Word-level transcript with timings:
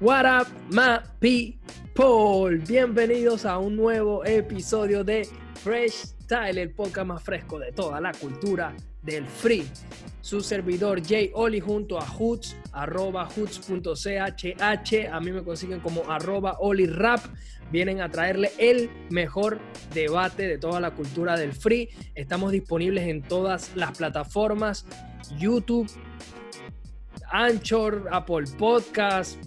What 0.00 0.26
up, 0.26 0.46
my 0.70 1.00
people? 1.18 2.56
Bienvenidos 2.68 3.44
a 3.44 3.58
un 3.58 3.74
nuevo 3.74 4.24
episodio 4.24 5.02
de 5.02 5.28
Fresh 5.54 6.14
Style, 6.22 6.56
el 6.56 6.70
podcast 6.70 7.06
más 7.08 7.20
fresco 7.24 7.58
de 7.58 7.72
toda 7.72 8.00
la 8.00 8.12
cultura 8.12 8.76
del 9.02 9.26
free. 9.26 9.68
Su 10.20 10.40
servidor 10.40 11.04
Jay 11.04 11.32
Oli 11.34 11.58
junto 11.58 11.98
a 11.98 12.06
Hoots, 12.06 12.56
arroba 12.70 13.26
hoots.chh. 13.26 15.08
A 15.10 15.20
mí 15.20 15.32
me 15.32 15.42
consiguen 15.42 15.80
como 15.80 16.08
arroba 16.08 16.58
Oli 16.60 16.86
Rap. 16.86 17.18
Vienen 17.72 18.00
a 18.00 18.08
traerle 18.08 18.52
el 18.56 18.88
mejor 19.10 19.58
debate 19.92 20.46
de 20.46 20.58
toda 20.58 20.78
la 20.78 20.92
cultura 20.92 21.36
del 21.36 21.52
free. 21.52 21.88
Estamos 22.14 22.52
disponibles 22.52 23.08
en 23.08 23.20
todas 23.22 23.74
las 23.74 23.98
plataformas: 23.98 24.86
YouTube, 25.36 25.90
Anchor, 27.32 28.08
Apple 28.12 28.44
Podcast, 28.56 29.38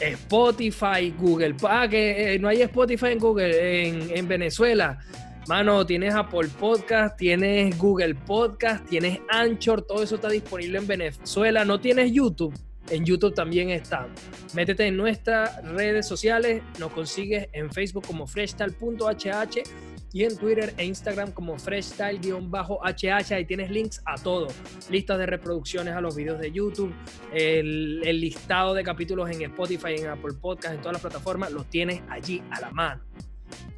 Spotify, 0.00 1.14
Google. 1.18 1.54
Ah, 1.68 1.86
que 1.88 2.34
eh, 2.34 2.38
no 2.38 2.48
hay 2.48 2.62
Spotify 2.62 3.08
en 3.08 3.18
Google, 3.18 3.88
en, 3.88 4.16
en, 4.16 4.28
Venezuela. 4.28 4.98
Mano, 5.46 5.84
tienes 5.86 6.14
Apple 6.14 6.48
Podcast, 6.58 7.16
tienes 7.16 7.76
Google 7.78 8.14
Podcast, 8.14 8.86
tienes 8.86 9.18
Anchor, 9.30 9.82
todo 9.82 10.02
eso 10.02 10.16
está 10.16 10.28
disponible 10.28 10.78
en 10.78 10.86
Venezuela. 10.86 11.64
No 11.64 11.80
tienes 11.80 12.12
YouTube, 12.12 12.54
en 12.90 13.04
YouTube 13.04 13.34
también 13.34 13.70
está. 13.70 14.08
Métete 14.54 14.86
en 14.86 14.96
nuestras 14.96 15.62
redes 15.64 16.06
sociales, 16.06 16.62
nos 16.78 16.92
consigues 16.92 17.48
en 17.52 17.70
Facebook 17.70 18.06
como 18.06 18.26
freshtal.hh 18.26 19.97
y 20.12 20.24
en 20.24 20.36
Twitter 20.36 20.74
e 20.76 20.84
Instagram 20.84 21.32
como 21.32 21.58
freshstyle-hh. 21.58 23.34
Ahí 23.34 23.44
tienes 23.44 23.70
links 23.70 24.02
a 24.04 24.16
todo. 24.16 24.48
Listas 24.90 25.18
de 25.18 25.26
reproducciones 25.26 25.94
a 25.94 26.00
los 26.00 26.16
videos 26.16 26.40
de 26.40 26.50
YouTube, 26.52 26.92
el, 27.32 28.02
el 28.04 28.20
listado 28.20 28.74
de 28.74 28.82
capítulos 28.82 29.30
en 29.30 29.42
Spotify, 29.42 29.94
en 29.96 30.08
Apple 30.08 30.34
Podcast, 30.40 30.74
en 30.74 30.80
todas 30.80 30.94
las 30.94 31.02
plataformas, 31.02 31.52
los 31.52 31.66
tienes 31.66 32.02
allí 32.08 32.42
a 32.50 32.60
la 32.60 32.70
mano. 32.70 33.02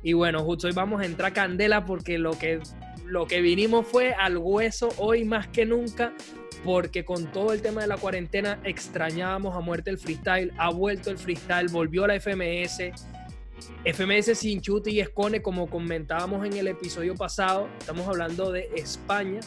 Y 0.02 0.12
bueno, 0.14 0.42
justo 0.44 0.66
hoy 0.66 0.72
vamos 0.72 1.00
a 1.00 1.04
entrar 1.04 1.32
candela 1.32 1.84
porque 1.84 2.18
lo 2.18 2.38
que, 2.38 2.60
lo 3.06 3.26
que 3.26 3.40
vinimos 3.40 3.86
fue 3.86 4.14
al 4.14 4.38
hueso 4.38 4.88
hoy 4.98 5.24
más 5.24 5.48
que 5.48 5.66
nunca 5.66 6.14
porque 6.64 7.04
con 7.04 7.26
todo 7.32 7.52
el 7.52 7.62
tema 7.62 7.80
de 7.80 7.86
la 7.86 7.96
cuarentena 7.96 8.60
extrañábamos 8.64 9.56
a 9.56 9.60
muerte 9.60 9.90
el 9.90 9.98
freestyle, 9.98 10.52
ha 10.58 10.70
vuelto 10.70 11.10
el 11.10 11.18
freestyle, 11.18 11.68
volvió 11.68 12.06
la 12.06 12.20
FMS, 12.20 12.92
FMS 13.84 14.38
sin 14.38 14.60
chute 14.60 14.90
y 14.90 15.00
escone, 15.00 15.42
como 15.42 15.68
comentábamos 15.68 16.46
en 16.46 16.54
el 16.54 16.66
episodio 16.68 17.14
pasado, 17.14 17.68
estamos 17.78 18.06
hablando 18.08 18.52
de 18.52 18.70
España, 18.76 19.40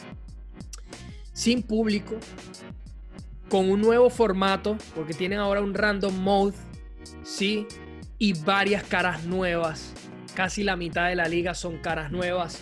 sin 1.32 1.62
público, 1.62 2.16
con 3.48 3.70
un 3.70 3.80
nuevo 3.80 4.10
formato, 4.10 4.76
porque 4.94 5.14
tienen 5.14 5.38
ahora 5.38 5.60
un 5.60 5.74
random 5.74 6.14
mode, 6.14 6.54
sí, 7.22 7.66
y 8.18 8.32
varias 8.32 8.82
caras 8.84 9.24
nuevas. 9.24 9.92
Casi 10.34 10.62
la 10.64 10.76
mitad 10.76 11.08
de 11.08 11.16
la 11.16 11.28
liga 11.28 11.54
son 11.54 11.78
caras 11.78 12.10
nuevas. 12.10 12.60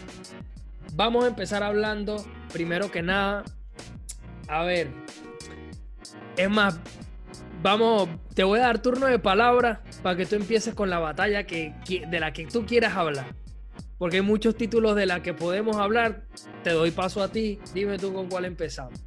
Vamos 0.95 1.25
a 1.25 1.28
empezar 1.28 1.62
hablando, 1.62 2.25
primero 2.53 2.91
que 2.91 3.03
nada, 3.03 3.45
a 4.48 4.64
ver, 4.64 4.91
es 6.36 6.50
más, 6.50 6.78
vamos, 7.63 8.09
te 8.35 8.45
voy 8.45 8.59
a 8.59 8.63
dar 8.63 8.83
turno 8.83 9.07
de 9.07 9.19
palabra 9.19 9.83
para 10.03 10.17
que 10.17 10.27
tú 10.27 10.35
empieces 10.35 10.75
con 10.75 10.91
la 10.91 10.99
batalla 10.99 11.47
que, 11.47 11.75
de 12.09 12.21
la 12.21 12.33
que 12.33 12.47
tú 12.47 12.67
quieras 12.67 12.97
hablar. 12.97 13.27
Porque 13.99 14.17
hay 14.17 14.23
muchos 14.23 14.57
títulos 14.57 14.97
de 14.97 15.07
la 15.07 15.23
que 15.23 15.33
podemos 15.33 15.77
hablar. 15.77 16.25
Te 16.65 16.71
doy 16.71 16.91
paso 16.91 17.23
a 17.23 17.29
ti. 17.29 17.61
Dime 17.73 17.99
tú 17.99 18.13
con 18.13 18.29
cuál 18.29 18.47
empezamos. 18.47 18.99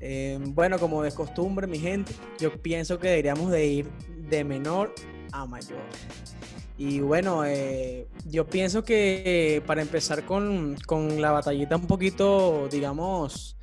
Eh, 0.00 0.38
bueno, 0.40 0.78
como 0.78 1.02
de 1.02 1.10
costumbre, 1.10 1.66
mi 1.66 1.78
gente, 1.78 2.12
yo 2.38 2.52
pienso 2.62 2.98
que 2.98 3.08
deberíamos 3.08 3.50
de 3.50 3.66
ir 3.66 3.90
de 4.28 4.44
menor 4.44 4.94
a 5.32 5.44
mayor. 5.46 5.80
Y 6.76 7.00
bueno, 7.00 7.44
eh, 7.44 8.06
yo 8.26 8.46
pienso 8.46 8.84
que 8.84 9.62
para 9.66 9.82
empezar 9.82 10.24
con, 10.24 10.76
con, 10.86 11.20
la 11.20 11.30
batallita 11.30 11.76
un 11.76 11.86
poquito, 11.86 12.68
digamos, 12.70 13.56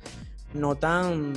no 0.54 0.74
tan, 0.76 1.34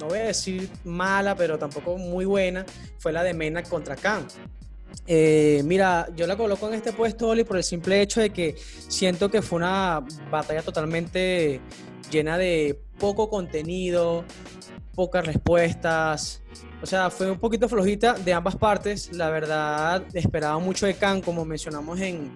no 0.00 0.06
voy 0.08 0.18
a 0.18 0.24
decir 0.24 0.68
mala, 0.84 1.34
pero 1.34 1.58
tampoco 1.58 1.96
muy 1.96 2.24
buena, 2.24 2.64
fue 2.98 3.12
la 3.12 3.22
de 3.22 3.34
Mena 3.34 3.62
contra 3.62 3.96
Khan. 3.96 4.26
Eh, 5.06 5.62
mira, 5.64 6.08
yo 6.16 6.26
la 6.26 6.36
coloco 6.36 6.68
en 6.68 6.74
este 6.74 6.92
puesto, 6.92 7.28
Oli, 7.28 7.44
por 7.44 7.56
el 7.56 7.64
simple 7.64 8.00
hecho 8.00 8.20
de 8.20 8.30
que 8.30 8.56
siento 8.88 9.30
que 9.30 9.42
fue 9.42 9.58
una 9.58 10.02
batalla 10.30 10.62
totalmente 10.62 11.60
llena 12.10 12.38
de 12.38 12.78
poco 12.98 13.28
contenido, 13.28 14.24
pocas 14.94 15.24
respuestas, 15.24 16.42
o 16.80 16.86
sea, 16.86 17.10
fue 17.10 17.30
un 17.30 17.38
poquito 17.38 17.68
flojita 17.68 18.14
de 18.14 18.32
ambas 18.32 18.56
partes. 18.56 19.12
La 19.12 19.30
verdad, 19.30 20.04
esperaba 20.14 20.58
mucho 20.58 20.86
de 20.86 20.94
Khan, 20.94 21.20
como 21.20 21.44
mencionamos 21.44 22.00
en, 22.00 22.30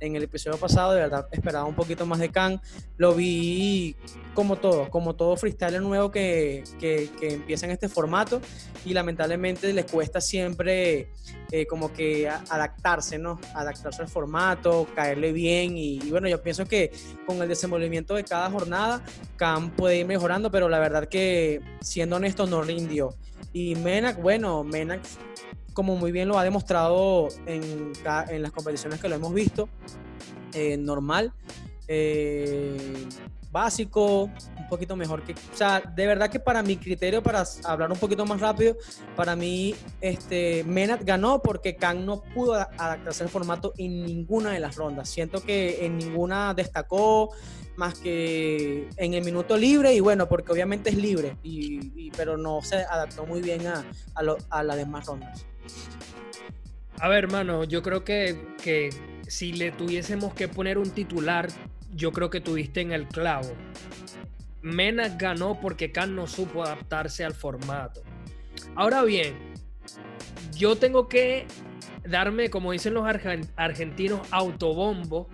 en 0.00 0.16
el 0.16 0.22
episodio 0.24 0.58
pasado. 0.58 0.92
De 0.92 1.00
verdad, 1.00 1.26
esperaba 1.32 1.66
un 1.66 1.74
poquito 1.74 2.06
más 2.06 2.18
de 2.18 2.30
Khan. 2.30 2.60
Lo 2.96 3.14
vi 3.14 3.96
como 4.34 4.56
todo, 4.56 4.88
como 4.90 5.14
todo 5.14 5.36
freestyle 5.36 5.80
nuevo 5.80 6.10
que, 6.10 6.64
que, 6.78 7.10
que 7.18 7.34
empieza 7.34 7.66
en 7.66 7.72
este 7.72 7.88
formato. 7.88 8.40
Y 8.84 8.94
lamentablemente 8.94 9.72
les 9.72 9.84
cuesta 9.86 10.20
siempre 10.20 11.10
eh, 11.50 11.66
como 11.66 11.92
que 11.92 12.28
adaptarse, 12.28 13.18
¿no? 13.18 13.40
Adaptarse 13.54 14.02
al 14.02 14.08
formato, 14.08 14.86
caerle 14.94 15.32
bien. 15.32 15.76
Y, 15.76 15.96
y, 15.96 16.10
bueno, 16.10 16.28
yo 16.28 16.42
pienso 16.42 16.66
que 16.66 16.92
con 17.26 17.40
el 17.42 17.48
desenvolvimiento 17.48 18.14
de 18.14 18.24
cada 18.24 18.50
jornada, 18.50 19.02
Khan 19.36 19.70
puede 19.70 19.98
ir 19.98 20.06
mejorando, 20.06 20.50
pero 20.50 20.68
la 20.68 20.78
verdad 20.78 21.08
que, 21.08 21.60
siendo 21.80 22.16
honesto, 22.16 22.46
no 22.46 22.62
rindió. 22.62 23.14
Y 23.52 23.74
Menac, 23.76 24.20
bueno, 24.20 24.62
Menac, 24.62 25.00
como 25.78 25.94
muy 25.94 26.10
bien 26.10 26.26
lo 26.26 26.36
ha 26.36 26.42
demostrado 26.42 27.28
en, 27.46 27.92
las 28.42 28.50
competiciones 28.50 29.00
que 29.00 29.08
lo 29.08 29.14
hemos 29.14 29.32
visto, 29.32 29.68
eh, 30.52 30.76
normal, 30.76 31.32
eh, 31.86 33.06
básico, 33.52 34.24
un 34.24 34.68
poquito 34.68 34.96
mejor 34.96 35.22
que. 35.22 35.34
O 35.34 35.56
sea, 35.56 35.80
de 35.80 36.06
verdad 36.08 36.30
que 36.30 36.40
para 36.40 36.64
mi 36.64 36.78
criterio, 36.78 37.22
para 37.22 37.44
hablar 37.62 37.92
un 37.92 37.98
poquito 37.98 38.26
más 38.26 38.40
rápido, 38.40 38.76
para 39.14 39.36
mí, 39.36 39.76
este, 40.00 40.64
Menat 40.64 41.04
ganó 41.04 41.40
porque 41.42 41.76
Khan 41.76 42.04
no 42.04 42.22
pudo 42.22 42.54
adaptarse 42.54 43.22
al 43.22 43.28
formato 43.28 43.72
en 43.78 44.04
ninguna 44.04 44.50
de 44.50 44.58
las 44.58 44.74
rondas. 44.74 45.08
Siento 45.08 45.44
que 45.44 45.86
en 45.86 45.96
ninguna 45.96 46.54
destacó 46.54 47.30
más 47.76 47.94
que 48.00 48.88
en 48.96 49.14
el 49.14 49.24
minuto 49.24 49.56
libre 49.56 49.94
y 49.94 50.00
bueno, 50.00 50.28
porque 50.28 50.50
obviamente 50.50 50.90
es 50.90 50.96
libre, 50.96 51.36
y, 51.44 52.10
pero 52.16 52.36
no 52.36 52.62
se 52.62 52.78
adaptó 52.78 53.26
muy 53.26 53.40
bien 53.40 53.60
a 53.68 54.62
las 54.64 54.76
demás 54.76 55.06
rondas. 55.06 55.46
A 57.00 57.08
ver, 57.08 57.24
hermano, 57.24 57.64
yo 57.64 57.82
creo 57.82 58.04
que, 58.04 58.54
que 58.62 58.90
si 59.26 59.52
le 59.52 59.70
tuviésemos 59.70 60.34
que 60.34 60.48
poner 60.48 60.78
un 60.78 60.90
titular, 60.90 61.48
yo 61.94 62.12
creo 62.12 62.30
que 62.30 62.40
tuviste 62.40 62.80
en 62.80 62.92
el 62.92 63.06
clavo. 63.06 63.52
Mena 64.62 65.08
ganó 65.16 65.60
porque 65.60 65.92
Khan 65.92 66.16
no 66.16 66.26
supo 66.26 66.64
adaptarse 66.64 67.24
al 67.24 67.34
formato. 67.34 68.02
Ahora 68.74 69.04
bien, 69.04 69.36
yo 70.56 70.76
tengo 70.76 71.08
que 71.08 71.46
darme, 72.04 72.50
como 72.50 72.72
dicen 72.72 72.94
los 72.94 73.06
argentinos, 73.56 74.26
autobombo 74.30 75.28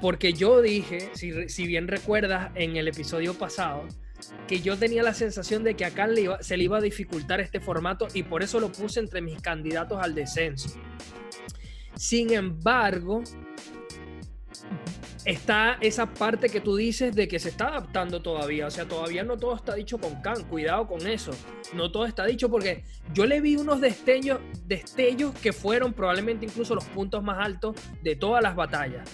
porque 0.00 0.32
yo 0.32 0.62
dije, 0.62 1.10
si, 1.12 1.48
si, 1.48 1.66
bien 1.66 1.86
recuerdas 1.86 2.50
en 2.54 2.76
el 2.76 2.88
episodio 2.88 3.34
pasado, 3.34 3.86
que 4.46 4.60
yo 4.60 4.76
tenía 4.76 5.02
la 5.02 5.14
sensación 5.14 5.64
de 5.64 5.74
que 5.74 5.84
acá 5.84 6.06
le 6.06 6.28
se 6.40 6.56
le 6.56 6.64
iba 6.64 6.78
a 6.78 6.80
dificultar 6.80 7.40
este 7.40 7.60
formato 7.60 8.08
y 8.14 8.22
por 8.22 8.42
eso 8.42 8.60
lo 8.60 8.70
puse 8.70 9.00
entre 9.00 9.20
mis 9.20 9.40
candidatos 9.40 9.98
al 10.00 10.14
descenso. 10.14 10.70
Sin 11.94 12.32
embargo, 12.32 13.22
está 15.24 15.76
esa 15.80 16.06
parte 16.06 16.48
que 16.48 16.60
tú 16.60 16.76
dices 16.76 17.14
de 17.14 17.28
que 17.28 17.38
se 17.38 17.50
está 17.50 17.68
adaptando 17.68 18.22
todavía. 18.22 18.66
O 18.66 18.70
sea, 18.70 18.86
todavía 18.86 19.22
no 19.22 19.36
todo 19.36 19.54
está 19.54 19.74
dicho 19.74 19.98
con 19.98 20.20
Khan. 20.22 20.44
Cuidado 20.44 20.86
con 20.86 21.06
eso. 21.06 21.32
No 21.74 21.90
todo 21.90 22.06
está 22.06 22.24
dicho 22.24 22.50
porque 22.50 22.84
yo 23.12 23.26
le 23.26 23.40
vi 23.40 23.56
unos 23.56 23.80
destellos, 23.80 24.40
destellos 24.66 25.34
que 25.34 25.52
fueron 25.52 25.92
probablemente 25.92 26.46
incluso 26.46 26.74
los 26.74 26.84
puntos 26.84 27.22
más 27.22 27.44
altos 27.44 27.76
de 28.02 28.16
todas 28.16 28.42
las 28.42 28.54
batallas 28.56 29.08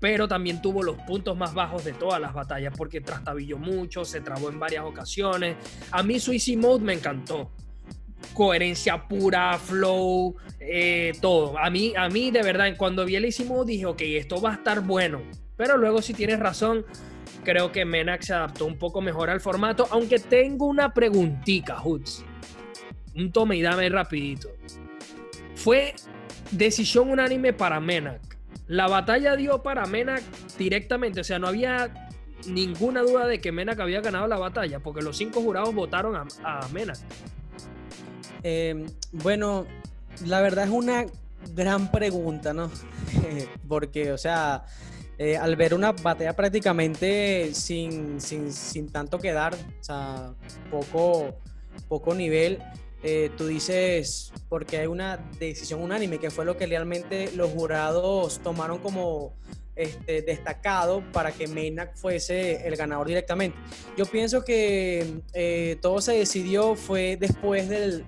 pero 0.00 0.28
también 0.28 0.60
tuvo 0.60 0.82
los 0.82 0.96
puntos 0.98 1.36
más 1.36 1.54
bajos 1.54 1.84
de 1.84 1.92
todas 1.92 2.20
las 2.20 2.34
batallas 2.34 2.74
porque 2.76 3.00
trastabilló 3.00 3.58
mucho, 3.58 4.04
se 4.04 4.20
trabó 4.20 4.50
en 4.50 4.58
varias 4.58 4.84
ocasiones. 4.84 5.56
A 5.90 6.02
mí 6.02 6.20
su 6.20 6.32
Easy 6.32 6.56
Mode 6.56 6.84
me 6.84 6.92
encantó. 6.92 7.50
Coherencia 8.32 9.06
pura, 9.06 9.58
flow, 9.58 10.36
eh, 10.60 11.12
todo. 11.20 11.58
A 11.58 11.70
mí, 11.70 11.94
a 11.96 12.08
mí, 12.08 12.30
de 12.30 12.42
verdad, 12.42 12.74
cuando 12.76 13.04
vi 13.04 13.16
el 13.16 13.24
Easy 13.24 13.44
Mode 13.44 13.72
dije, 13.72 13.86
ok, 13.86 14.00
esto 14.02 14.40
va 14.40 14.50
a 14.50 14.54
estar 14.54 14.80
bueno. 14.80 15.22
Pero 15.56 15.76
luego, 15.76 16.02
si 16.02 16.14
tienes 16.14 16.40
razón, 16.40 16.84
creo 17.44 17.70
que 17.70 17.84
Menax 17.84 18.26
se 18.26 18.34
adaptó 18.34 18.66
un 18.66 18.78
poco 18.78 19.00
mejor 19.00 19.30
al 19.30 19.40
formato. 19.40 19.86
Aunque 19.90 20.18
tengo 20.18 20.66
una 20.66 20.92
preguntita, 20.92 21.78
Hoods. 21.78 22.24
Un 23.14 23.30
tome 23.30 23.56
y 23.56 23.62
dame 23.62 23.88
rapidito. 23.88 24.48
Fue 25.54 25.94
decisión 26.50 27.10
unánime 27.10 27.52
para 27.52 27.78
Menax 27.78 28.33
la 28.66 28.88
batalla 28.88 29.36
dio 29.36 29.62
para 29.62 29.86
Menac 29.86 30.22
directamente, 30.58 31.20
o 31.20 31.24
sea, 31.24 31.38
no 31.38 31.48
había 31.48 32.10
ninguna 32.46 33.02
duda 33.02 33.26
de 33.26 33.40
que 33.40 33.52
Menac 33.52 33.80
había 33.80 34.00
ganado 34.00 34.26
la 34.26 34.36
batalla, 34.36 34.80
porque 34.80 35.02
los 35.02 35.16
cinco 35.16 35.40
jurados 35.40 35.74
votaron 35.74 36.16
a, 36.16 36.26
a 36.44 36.68
Menac. 36.68 36.98
Em, 38.42 38.86
bueno, 39.12 39.66
la 40.26 40.42
verdad 40.42 40.64
es 40.64 40.70
una 40.70 41.06
gran 41.54 41.90
pregunta, 41.90 42.52
¿no? 42.52 42.70
Porque, 43.68 44.12
o 44.12 44.18
sea, 44.18 44.64
eh, 45.16 45.36
al 45.36 45.56
ver 45.56 45.74
una 45.74 45.92
batalla 45.92 46.34
prácticamente 46.34 47.54
sin, 47.54 48.20
sin, 48.20 48.90
tanto 48.90 49.18
quedar, 49.18 49.54
o 49.54 49.84
sea, 49.84 50.34
poco, 50.70 51.38
poco 51.88 52.14
nivel, 52.14 52.58
eh, 53.06 53.30
tú 53.36 53.46
dices, 53.46 54.32
porque 54.48 54.78
hay 54.78 54.86
una 54.86 55.18
decisión 55.38 55.82
unánime, 55.82 56.18
que 56.18 56.30
fue 56.30 56.46
lo 56.46 56.56
que 56.56 56.66
realmente 56.66 57.30
los 57.36 57.50
jurados 57.50 58.40
tomaron 58.42 58.78
como 58.78 59.34
este, 59.76 60.22
destacado 60.22 61.02
para 61.12 61.32
que 61.32 61.46
Menak 61.46 61.96
fuese 61.96 62.66
el 62.66 62.76
ganador 62.76 63.06
directamente. 63.06 63.58
Yo 63.96 64.06
pienso 64.06 64.42
que 64.42 65.20
eh, 65.34 65.76
todo 65.82 66.00
se 66.00 66.12
decidió 66.12 66.76
fue 66.76 67.18
después 67.20 67.68
de 67.68 68.02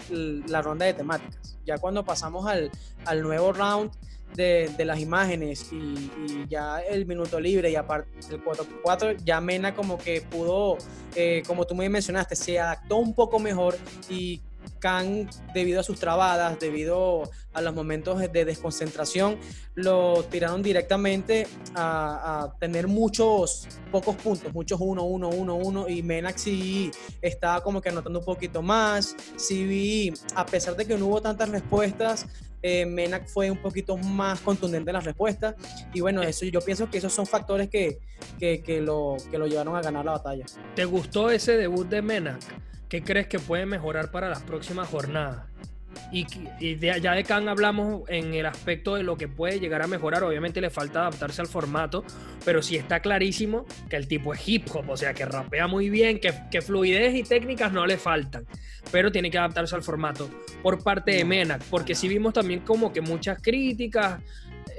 la 0.49 0.63
ronda 0.63 0.87
de 0.87 0.95
temáticas. 0.95 1.59
Ya 1.67 1.77
cuando 1.77 2.03
pasamos 2.03 2.47
al, 2.47 2.71
al 3.05 3.23
nuevo 3.23 3.53
round 3.53 3.91
de, 4.35 4.71
de 4.77 4.85
las 4.85 5.01
imágenes 5.01 5.71
y, 5.73 6.47
ya 6.49 6.81
el 6.81 7.07
minuto 7.07 7.41
libre 7.41 7.71
y 7.71 7.77
aparte 7.77 8.09
el 8.31 8.43
4-4, 8.43 9.17
ya 9.25 9.41
Mena 9.41 9.75
como 9.75 9.99
que 9.99 10.21
pudo, 10.21 10.79
eh, 11.15 11.43
como 11.47 11.67
tú 11.67 11.75
me 11.75 11.89
mencionaste, 11.89 12.37
se 12.37 12.59
adaptó 12.59 12.97
un 12.97 13.15
poco 13.15 13.39
mejor 13.39 13.77
y 14.09 14.41
Khan, 14.79 15.29
debido 15.55 15.81
a 15.81 15.83
sus 15.83 15.99
trabadas, 15.99 16.59
debido 16.59 17.31
a 17.53 17.61
los 17.61 17.75
momentos 17.75 18.21
de 18.33 18.45
desconcentración, 18.45 19.39
lo 19.75 20.25
tiraron 20.25 20.63
directamente 20.63 21.47
a, 21.75 22.53
tener 22.61 22.87
muchos, 22.87 23.69
pocos 23.91 24.17
puntos, 24.17 24.53
muchos 24.53 24.79
1, 24.81 25.03
1, 25.03 25.29
1, 25.29 25.55
1, 25.55 25.89
y 25.89 26.03
Menax 26.03 26.43
sí 26.43 26.91
estaba 27.23 27.63
como 27.63 27.81
que 27.81 27.89
anotando 27.89 28.19
un 28.19 28.25
poquito 28.25 28.63
más, 28.63 29.17
sí 29.37 29.65
vi, 29.65 30.13
a 30.35 30.45
pesar 30.45 30.77
de 30.77 30.85
que 30.85 30.97
no 30.97 31.07
hubo 31.07 31.23
tantas 31.23 31.49
respuestas, 31.49 32.27
eh, 32.63 32.85
Menac 32.85 33.29
fue 33.29 33.51
un 33.51 33.59
poquito 33.59 33.97
más 33.97 34.41
contundente 34.41 34.91
en 34.91 34.95
las 34.95 35.05
respuestas. 35.05 35.55
Y 35.95 36.01
bueno, 36.01 36.23
eso 36.23 36.45
yo 36.47 36.61
pienso 36.61 36.91
que 36.91 36.99
esos 36.99 37.13
son 37.13 37.25
factores 37.25 37.69
que, 37.69 38.01
que, 38.41 38.81
lo, 38.81 39.17
que 39.31 39.39
lo 39.39 39.47
llevaron 39.47 39.77
a 39.77 39.83
ganar 39.83 40.05
la 40.05 40.13
batalla. 40.13 40.47
¿Te 40.75 40.85
gustó 40.85 41.31
ese 41.31 41.57
debut 41.57 41.89
de 41.89 42.03
Menac? 42.03 42.41
¿Qué 42.89 43.03
crees 43.03 43.27
que 43.27 43.39
puede 43.39 43.67
mejorar 43.67 44.11
para 44.11 44.29
las 44.29 44.43
próximas 44.43 44.89
jornadas? 44.89 45.45
Y, 46.13 46.27
ya 46.79 47.15
de 47.15 47.25
Khan 47.25 47.49
hablamos 47.49 48.09
en 48.09 48.35
el 48.35 48.47
aspecto 48.47 48.95
de 48.95 49.03
lo 49.03 49.17
que 49.17 49.29
puede 49.29 49.59
llegar 49.59 49.83
a 49.83 49.87
mejorar. 49.87 50.23
Obviamente 50.23 50.61
le 50.61 50.71
falta 50.71 51.01
adaptarse 51.01 51.41
al 51.41 51.49
formato, 51.49 52.05
pero 52.45 52.63
sí 52.63 52.77
está 52.77 53.01
clarísimo 53.01 53.67
que 53.89 53.97
el 53.97 54.07
tipo 54.07 54.33
es 54.33 54.49
hip 54.49 54.69
hop, 54.73 54.91
o 54.91 54.97
sea, 54.97 55.15
que 55.15 55.25
rapea 55.25 55.67
muy 55.67 55.91
bien, 55.91 56.21
que, 56.21 56.33
que 56.51 56.63
fluidez 56.63 57.15
y 57.15 57.23
técnicas 57.23 57.73
no 57.73 57.87
le 57.87 57.97
faltan, 57.97 58.47
pero 58.93 59.11
tiene 59.11 59.31
que 59.31 59.39
adaptarse 59.39 59.75
al 59.75 59.83
formato 59.83 60.31
por 60.63 60.83
parte 60.83 61.13
de 61.13 61.25
Menac, 61.25 61.63
porque 61.65 61.95
sí 61.95 62.09
vimos 62.09 62.35
también 62.35 62.61
como 62.61 62.93
que 62.93 63.01
muchas 63.01 63.41
críticas 63.43 64.21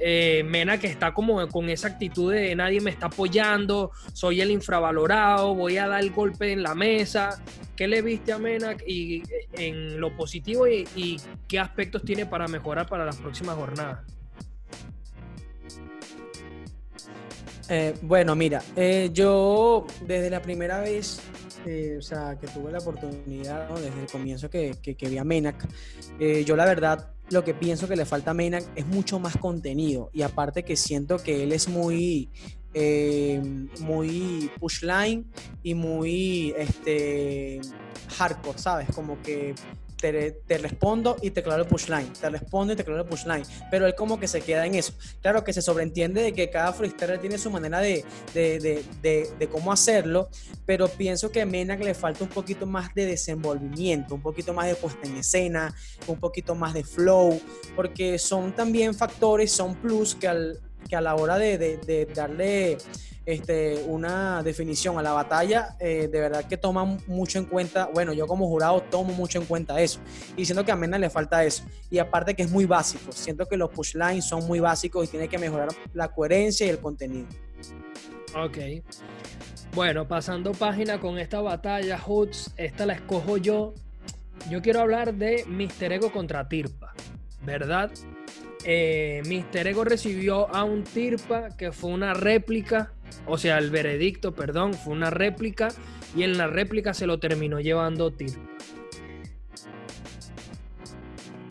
eh, 0.00 0.44
Mena 0.44 0.78
que 0.78 0.86
está 0.86 1.12
como 1.12 1.46
con 1.48 1.68
esa 1.68 1.88
actitud 1.88 2.32
de 2.32 2.54
nadie 2.54 2.80
me 2.80 2.90
está 2.90 3.06
apoyando, 3.06 3.90
soy 4.12 4.40
el 4.40 4.50
infravalorado, 4.50 5.54
voy 5.54 5.76
a 5.76 5.88
dar 5.88 6.00
el 6.00 6.12
golpe 6.12 6.52
en 6.52 6.62
la 6.62 6.74
mesa. 6.74 7.42
¿Qué 7.74 7.88
le 7.88 8.02
viste 8.02 8.32
a 8.32 8.38
Mena 8.38 8.76
y, 8.86 9.22
en 9.52 10.00
lo 10.00 10.16
positivo 10.16 10.66
y, 10.68 11.20
qué 11.46 11.58
aspectos 11.58 12.02
tiene 12.02 12.26
para 12.26 12.46
mejorar 12.48 12.86
para 12.86 13.04
las 13.04 13.16
próximas 13.16 13.56
jornadas? 13.56 14.00
Eh, 17.68 17.94
bueno, 18.02 18.34
mira, 18.34 18.62
eh, 18.76 19.10
yo 19.12 19.86
desde 20.06 20.30
la 20.30 20.40
primera 20.40 20.80
vez 20.80 21.20
o 21.98 22.00
sea, 22.00 22.38
que 22.40 22.46
tuve 22.46 22.72
la 22.72 22.78
oportunidad 22.78 23.68
desde 23.68 24.00
el 24.00 24.06
comienzo 24.10 24.48
que, 24.48 24.76
que, 24.80 25.08
vi 25.08 25.18
a 25.18 25.24
Menac, 25.24 25.68
yo 26.18 26.56
la 26.56 26.64
verdad 26.64 27.12
lo 27.30 27.44
que 27.44 27.54
pienso 27.54 27.88
que 27.88 27.96
le 27.96 28.04
falta 28.04 28.30
a 28.30 28.34
Menac 28.34 28.64
es 28.74 28.86
mucho 28.86 29.18
más 29.18 29.36
contenido 29.36 30.10
y 30.12 30.22
aparte 30.22 30.62
que 30.62 30.76
siento 30.76 31.18
que 31.18 31.42
él 31.42 31.52
es 31.52 31.68
muy 31.68 32.30
eh, 32.74 33.40
muy 33.80 34.50
push 34.60 34.82
line 34.82 35.24
y 35.62 35.74
muy 35.74 36.54
este 36.56 37.60
hardcore, 38.18 38.58
¿sabes? 38.58 38.88
Como 38.94 39.20
que 39.22 39.54
te, 39.98 40.58
respondo 40.58 41.16
y 41.20 41.30
te 41.30 41.42
claro 41.42 41.62
el 41.62 41.68
pushline, 41.68 42.12
te 42.12 42.30
respondo 42.30 42.72
y 42.72 42.76
te 42.76 42.84
claro 42.84 43.02
el 43.02 43.08
pushline, 43.08 43.44
pero 43.70 43.86
él 43.86 43.94
como 43.94 44.18
que 44.18 44.28
se 44.28 44.40
queda 44.40 44.64
en 44.66 44.74
eso. 44.74 44.94
Claro 45.20 45.44
que 45.44 45.52
se 45.52 45.60
sobreentiende 45.60 46.22
de 46.22 46.32
que 46.32 46.50
cada 46.50 46.72
freestyler 46.72 47.20
tiene 47.20 47.38
su 47.38 47.50
manera 47.50 47.80
de, 47.80 48.04
de, 48.32 48.84
de, 49.02 49.30
de, 49.38 49.48
cómo 49.48 49.72
hacerlo, 49.72 50.28
pero 50.64 50.88
pienso 50.88 51.30
que 51.30 51.42
a 51.42 51.46
Menac 51.46 51.82
le 51.82 51.94
falta 51.94 52.24
un 52.24 52.30
poquito 52.30 52.66
más 52.66 52.94
de 52.94 53.06
desenvolvimiento, 53.06 54.14
un 54.14 54.22
poquito 54.22 54.52
más 54.54 54.66
de 54.66 54.74
puesta 54.76 55.06
en 55.06 55.16
escena, 55.16 55.74
un 56.06 56.18
poquito 56.18 56.54
más 56.54 56.74
de 56.74 56.84
flow, 56.84 57.40
porque 57.74 58.18
son 58.18 58.52
también 58.52 58.94
factores, 58.94 59.50
son 59.50 59.74
plus 59.74 60.14
que, 60.14 60.28
al, 60.28 60.60
que 60.88 60.96
a 60.96 61.00
la 61.00 61.16
hora 61.16 61.38
de 61.38 62.08
darle 62.14 62.78
este, 63.28 63.84
una 63.86 64.42
definición 64.42 64.98
a 64.98 65.02
la 65.02 65.12
batalla, 65.12 65.76
eh, 65.80 66.08
de 66.10 66.20
verdad 66.20 66.46
que 66.46 66.56
toman 66.56 66.98
mucho 67.06 67.38
en 67.38 67.44
cuenta, 67.44 67.90
bueno, 67.92 68.14
yo 68.14 68.26
como 68.26 68.46
jurado 68.46 68.80
tomo 68.80 69.12
mucho 69.12 69.38
en 69.38 69.44
cuenta 69.44 69.78
eso, 69.82 70.00
y 70.34 70.46
siento 70.46 70.64
que 70.64 70.72
a 70.72 70.76
Mena 70.76 70.98
le 70.98 71.10
falta 71.10 71.44
eso, 71.44 71.62
y 71.90 71.98
aparte 71.98 72.34
que 72.34 72.42
es 72.42 72.50
muy 72.50 72.64
básico, 72.64 73.12
siento 73.12 73.44
que 73.44 73.58
los 73.58 73.68
push 73.68 73.94
lines 73.96 74.24
son 74.24 74.46
muy 74.46 74.60
básicos 74.60 75.06
y 75.06 75.10
tiene 75.10 75.28
que 75.28 75.36
mejorar 75.36 75.68
la 75.92 76.08
coherencia 76.08 76.66
y 76.66 76.70
el 76.70 76.78
contenido. 76.78 77.28
Ok. 78.34 78.56
Bueno, 79.74 80.08
pasando 80.08 80.52
página 80.52 80.98
con 80.98 81.18
esta 81.18 81.42
batalla, 81.42 81.98
Hoods, 81.98 82.54
esta 82.56 82.86
la 82.86 82.94
escojo 82.94 83.36
yo. 83.36 83.74
Yo 84.48 84.62
quiero 84.62 84.80
hablar 84.80 85.12
de 85.12 85.44
Mister 85.46 85.92
Ego 85.92 86.10
contra 86.10 86.48
Tirpa, 86.48 86.94
¿verdad? 87.44 87.90
Eh, 88.64 89.22
Mister 89.26 89.66
Ego 89.66 89.84
recibió 89.84 90.52
a 90.54 90.64
un 90.64 90.82
Tirpa 90.84 91.50
que 91.56 91.72
fue 91.72 91.90
una 91.90 92.14
réplica 92.14 92.92
o 93.26 93.38
sea, 93.38 93.58
el 93.58 93.70
veredicto, 93.70 94.34
perdón, 94.34 94.74
fue 94.74 94.92
una 94.92 95.10
réplica 95.10 95.68
y 96.16 96.22
en 96.22 96.38
la 96.38 96.46
réplica 96.46 96.94
se 96.94 97.06
lo 97.06 97.18
terminó 97.18 97.60
llevando 97.60 98.10
Tirpa. 98.10 98.40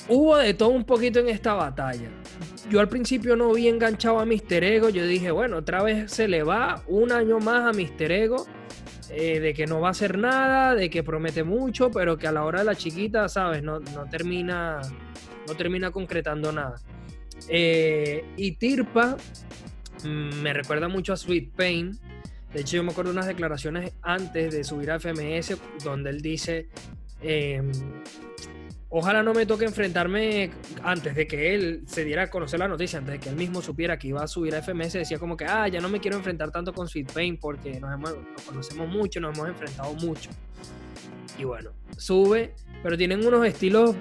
Hubo 0.09 0.37
de 0.37 0.53
todo 0.53 0.69
un 0.69 0.85
poquito 0.85 1.19
en 1.19 1.27
esta 1.29 1.53
batalla. 1.53 2.09
Yo 2.69 2.79
al 2.79 2.89
principio 2.89 3.35
no 3.35 3.53
vi 3.53 3.67
enganchado 3.67 4.19
a 4.19 4.25
Mister 4.25 4.63
Ego. 4.63 4.89
Yo 4.89 5.05
dije, 5.05 5.31
bueno, 5.31 5.57
otra 5.57 5.83
vez 5.83 6.11
se 6.11 6.27
le 6.27 6.43
va 6.43 6.81
un 6.87 7.11
año 7.11 7.39
más 7.39 7.65
a 7.65 7.77
Mister 7.77 8.11
Ego. 8.11 8.45
Eh, 9.09 9.39
de 9.39 9.53
que 9.53 9.65
no 9.65 9.79
va 9.79 9.87
a 9.87 9.91
hacer 9.91 10.17
nada, 10.17 10.75
de 10.75 10.89
que 10.89 11.01
promete 11.01 11.45
mucho, 11.45 11.89
pero 11.91 12.17
que 12.17 12.27
a 12.27 12.31
la 12.33 12.43
hora 12.43 12.59
de 12.59 12.65
la 12.65 12.75
chiquita, 12.75 13.29
¿sabes? 13.29 13.63
No, 13.63 13.79
termina, 14.11 14.81
no 15.47 15.55
termina 15.55 15.91
concretando 15.91 16.51
nada. 16.51 16.75
Eh, 17.47 18.25
y 18.35 18.57
Tirpa 18.57 19.15
me 20.03 20.53
recuerda 20.53 20.87
mucho 20.87 21.13
a 21.13 21.17
Sweet 21.17 21.51
Pain. 21.51 21.97
De 22.53 22.61
hecho, 22.61 22.77
yo 22.77 22.83
me 22.83 22.91
acuerdo 22.91 23.11
de 23.11 23.17
unas 23.17 23.27
declaraciones 23.27 23.93
antes 24.01 24.53
de 24.53 24.63
subir 24.63 24.91
a 24.91 24.99
FMS 24.99 25.57
donde 25.83 26.09
él 26.09 26.21
dice, 26.21 26.69
em, 27.21 27.71
ojalá 28.89 29.21
no 29.21 29.33
me 29.33 29.45
toque 29.45 29.65
enfrentarme 29.65 30.51
antes 30.83 31.13
de 31.13 31.27
que 31.27 31.53
él 31.53 31.83
se 31.87 32.05
diera 32.05 32.23
a 32.23 32.29
conocer 32.29 32.59
la 32.59 32.67
noticia, 32.67 32.99
antes 32.99 33.13
de 33.13 33.19
que 33.19 33.29
él 33.29 33.35
mismo 33.35 33.61
supiera 33.61 33.99
que 33.99 34.07
iba 34.07 34.23
a 34.23 34.27
subir 34.27 34.55
a 34.55 34.59
FMS, 34.59 34.93
decía 34.93 35.19
como 35.19 35.35
que, 35.35 35.45
ah, 35.45 35.67
ya 35.67 35.81
no 35.81 35.89
me 35.89 35.99
quiero 35.99 36.17
enfrentar 36.17 36.51
tanto 36.51 36.73
con 36.73 36.87
Sweet 36.87 37.11
Pain 37.11 37.37
porque 37.37 37.79
nos, 37.79 37.99
nos 37.99 38.15
conocemos 38.45 38.87
mucho, 38.87 39.19
nos 39.19 39.37
hemos 39.37 39.49
enfrentado 39.49 39.93
mucho. 39.95 40.29
Y 41.37 41.43
bueno, 41.43 41.71
sube, 41.97 42.55
pero 42.81 42.97
tienen 42.97 43.25
unos 43.25 43.45
estilos 43.45 43.95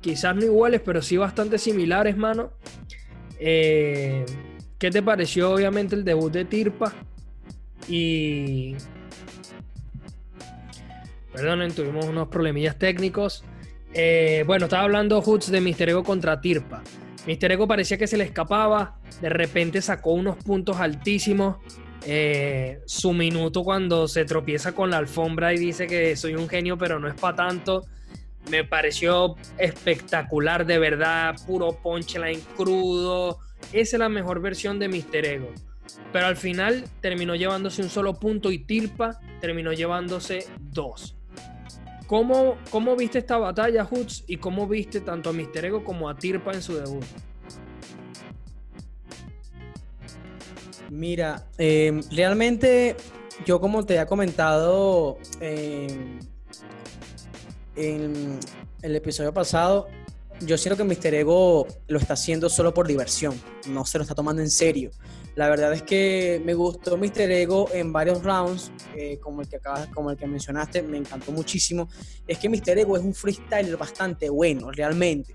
quizás 0.00 0.36
no 0.36 0.44
iguales, 0.44 0.80
pero 0.84 1.02
sí 1.02 1.16
bastante 1.16 1.58
similares, 1.58 2.16
mano. 2.16 2.52
Eh, 3.40 4.24
¿Qué 4.82 4.90
te 4.90 5.00
pareció 5.00 5.52
obviamente 5.52 5.94
el 5.94 6.02
debut 6.02 6.32
de 6.32 6.44
Tirpa? 6.44 6.92
Y... 7.88 8.74
Perdonen, 11.32 11.72
tuvimos 11.72 12.06
unos 12.06 12.26
problemillas 12.26 12.76
técnicos. 12.76 13.44
Eh, 13.94 14.42
bueno, 14.44 14.64
estaba 14.64 14.82
hablando 14.82 15.22
Hoots 15.22 15.52
de 15.52 15.60
Mister 15.60 15.88
Ego 15.88 16.02
contra 16.02 16.40
Tirpa. 16.40 16.82
Mister 17.28 17.52
Ego 17.52 17.68
parecía 17.68 17.96
que 17.96 18.08
se 18.08 18.16
le 18.16 18.24
escapaba. 18.24 18.98
De 19.20 19.28
repente 19.28 19.80
sacó 19.80 20.14
unos 20.14 20.36
puntos 20.38 20.78
altísimos. 20.78 21.58
Eh, 22.04 22.80
su 22.84 23.12
minuto 23.12 23.62
cuando 23.62 24.08
se 24.08 24.24
tropieza 24.24 24.72
con 24.72 24.90
la 24.90 24.96
alfombra 24.96 25.54
y 25.54 25.58
dice 25.58 25.86
que 25.86 26.16
soy 26.16 26.34
un 26.34 26.48
genio, 26.48 26.76
pero 26.76 26.98
no 26.98 27.06
es 27.06 27.14
para 27.14 27.36
tanto. 27.36 27.84
Me 28.50 28.64
pareció 28.64 29.36
espectacular, 29.58 30.66
de 30.66 30.80
verdad. 30.80 31.36
Puro 31.46 31.70
punchline 31.80 32.40
crudo 32.56 33.38
esa 33.72 33.96
es 33.96 33.98
la 33.98 34.08
mejor 34.08 34.40
versión 34.40 34.78
de 34.78 34.88
Mister 34.88 35.24
Ego. 35.24 35.52
Pero 36.12 36.26
al 36.26 36.36
final 36.36 36.84
terminó 37.00 37.34
llevándose 37.34 37.82
un 37.82 37.88
solo 37.88 38.14
punto 38.14 38.50
y 38.50 38.58
Tirpa 38.58 39.20
terminó 39.40 39.72
llevándose 39.72 40.46
dos. 40.58 41.16
¿Cómo, 42.06 42.58
cómo 42.70 42.94
viste 42.94 43.18
esta 43.18 43.38
batalla, 43.38 43.84
Hoots? 43.84 44.24
¿Y 44.26 44.36
cómo 44.36 44.66
viste 44.68 45.00
tanto 45.00 45.30
a 45.30 45.32
Mister 45.32 45.64
Ego 45.64 45.82
como 45.82 46.08
a 46.08 46.16
Tirpa 46.16 46.52
en 46.52 46.62
su 46.62 46.76
debut? 46.76 47.04
Mira, 50.90 51.46
em, 51.56 52.02
realmente 52.10 52.96
yo 53.46 53.60
como 53.60 53.84
te 53.86 53.98
he 53.98 54.06
comentado, 54.06 55.16
em, 55.40 56.20
en 57.76 58.38
el 58.82 58.96
episodio 58.96 59.32
pasado, 59.32 59.88
yo 60.44 60.58
siento 60.58 60.76
que 60.76 60.84
Mr. 60.84 61.14
Ego 61.14 61.66
lo 61.88 61.98
está 61.98 62.14
haciendo 62.14 62.48
solo 62.48 62.74
por 62.74 62.86
diversión, 62.86 63.40
no 63.68 63.84
se 63.84 63.98
lo 63.98 64.02
está 64.02 64.14
tomando 64.14 64.42
en 64.42 64.50
serio. 64.50 64.90
La 65.34 65.48
verdad 65.48 65.72
es 65.72 65.82
que 65.82 66.42
me 66.44 66.54
gustó 66.54 66.96
Mr. 66.96 67.30
Ego 67.30 67.68
en 67.72 67.92
varios 67.92 68.22
rounds, 68.22 68.70
eh, 68.94 69.18
como, 69.20 69.40
el 69.40 69.48
que 69.48 69.56
acabas, 69.56 69.88
como 69.88 70.10
el 70.10 70.16
que 70.16 70.26
mencionaste, 70.26 70.82
me 70.82 70.98
encantó 70.98 71.32
muchísimo. 71.32 71.88
Es 72.26 72.38
que 72.38 72.48
Mr. 72.48 72.78
Ego 72.78 72.96
es 72.96 73.02
un 73.02 73.14
freestyler 73.14 73.76
bastante 73.76 74.28
bueno, 74.28 74.70
realmente. 74.70 75.34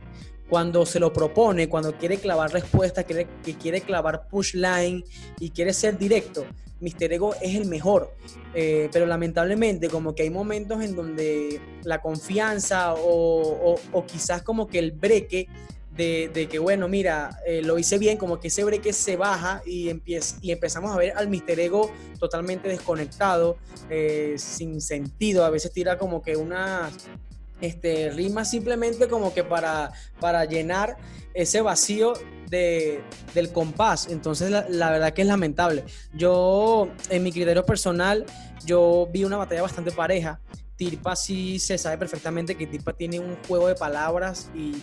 Cuando 0.49 0.85
se 0.85 0.99
lo 0.99 1.11
propone, 1.11 1.67
cuando 1.67 1.97
quiere 1.97 2.17
clavar 2.17 2.51
respuestas, 2.53 3.05
quiere, 3.05 3.27
que 3.43 3.55
quiere 3.55 3.81
clavar 3.81 4.27
push 4.27 4.53
line 4.53 5.03
y 5.39 5.49
quiere 5.49 5.73
ser 5.73 5.97
directo, 5.97 6.45
Mr. 6.79 7.13
Ego 7.13 7.35
es 7.41 7.55
el 7.55 7.65
mejor. 7.65 8.13
Eh, 8.53 8.89
pero 8.91 9.05
lamentablemente, 9.05 9.89
como 9.89 10.15
que 10.15 10.23
hay 10.23 10.29
momentos 10.29 10.81
en 10.83 10.95
donde 10.95 11.61
la 11.83 12.01
confianza 12.01 12.93
o, 12.95 13.79
quizás 14.05 14.41
como 14.41 14.67
que 14.67 14.79
el 14.79 14.91
breque 14.91 15.47
de, 15.95 16.47
que, 16.49 16.59
bueno, 16.59 16.87
mira, 16.87 17.39
eh, 17.47 17.63
lo 17.63 17.79
hice 17.79 17.97
bien, 17.97 18.17
como 18.17 18.39
que 18.39 18.49
ese 18.49 18.63
breque 18.63 18.93
se 18.93 19.15
baja 19.15 19.63
y, 19.65 19.89
empieza, 19.89 20.37
y 20.41 20.51
empezamos 20.51 20.91
a 20.91 20.97
ver 20.97 21.13
al 21.17 21.27
Mr. 21.27 21.59
Ego 21.59 21.91
totalmente 22.19 22.69
desconectado, 22.69 23.57
eh, 23.89 24.35
sin 24.37 24.79
sentido. 24.79 25.43
A 25.43 25.49
veces 25.49 25.71
tira 25.71 25.97
como 25.97 26.21
que 26.21 26.35
unas 26.35 26.93
este, 27.61 28.09
rimas 28.11 28.49
simplemente 28.49 29.07
como 29.07 29.33
que 29.33 29.43
para, 29.43 29.91
para 30.19 30.45
llenar 30.45 30.97
ese 31.33 31.61
vacío 31.61 32.13
de, 32.49 33.03
del 33.33 33.51
compás. 33.51 34.07
Entonces, 34.09 34.49
la, 34.51 34.89
verdad 34.91 35.13
que 35.13 35.21
es 35.21 35.27
lamentable. 35.27 35.85
Yo, 36.13 36.89
en 37.09 37.23
mi 37.23 37.31
criterio 37.31 37.65
personal, 37.65 38.25
yo 38.65 39.07
vi 39.11 39.23
una 39.23 39.37
batalla 39.37 39.61
bastante 39.61 39.91
pareja. 39.91 40.39
Tirpa 40.75 41.15
sí 41.15 41.59
se 41.59 41.77
sabe 41.77 41.97
perfectamente 41.97 42.55
que 42.55 42.67
Tirpa 42.67 42.93
tiene 42.93 43.19
un 43.19 43.35
juego 43.47 43.67
de 43.67 43.75
palabras 43.75 44.49
y 44.55 44.75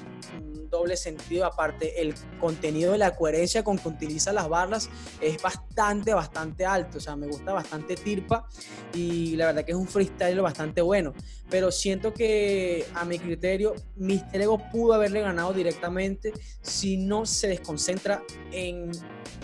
doble 0.74 0.96
sentido. 0.96 1.46
Aparte, 1.46 2.02
el 2.02 2.14
contenido 2.40 2.92
de 2.92 2.98
la 2.98 3.16
coherencia 3.16 3.64
con 3.64 3.78
que 3.78 3.88
utiliza 3.88 4.32
las 4.32 4.48
barras 4.48 4.90
es 5.20 5.40
bastante, 5.42 6.12
bastante 6.12 6.66
alto. 6.66 6.98
O 6.98 7.00
sea, 7.00 7.16
me 7.16 7.26
gusta 7.26 7.52
bastante 7.52 7.96
Tirpa 7.96 8.46
y 8.92 9.36
la 9.36 9.46
verdad 9.46 9.64
que 9.64 9.72
es 9.72 9.78
un 9.78 9.88
freestyle 9.88 10.40
bastante 10.40 10.82
bueno. 10.82 11.14
Pero 11.48 11.70
siento 11.70 12.12
que 12.12 12.86
a 12.94 13.04
mi 13.04 13.18
criterio, 13.18 13.74
Mister 13.96 14.42
Ego 14.42 14.58
pudo 14.70 14.94
haberle 14.94 15.20
ganado 15.20 15.52
directamente 15.52 16.32
si 16.60 16.96
no 16.96 17.26
se 17.26 17.48
desconcentra 17.48 18.22
en 18.52 18.90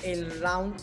el 0.03 0.41
round 0.41 0.75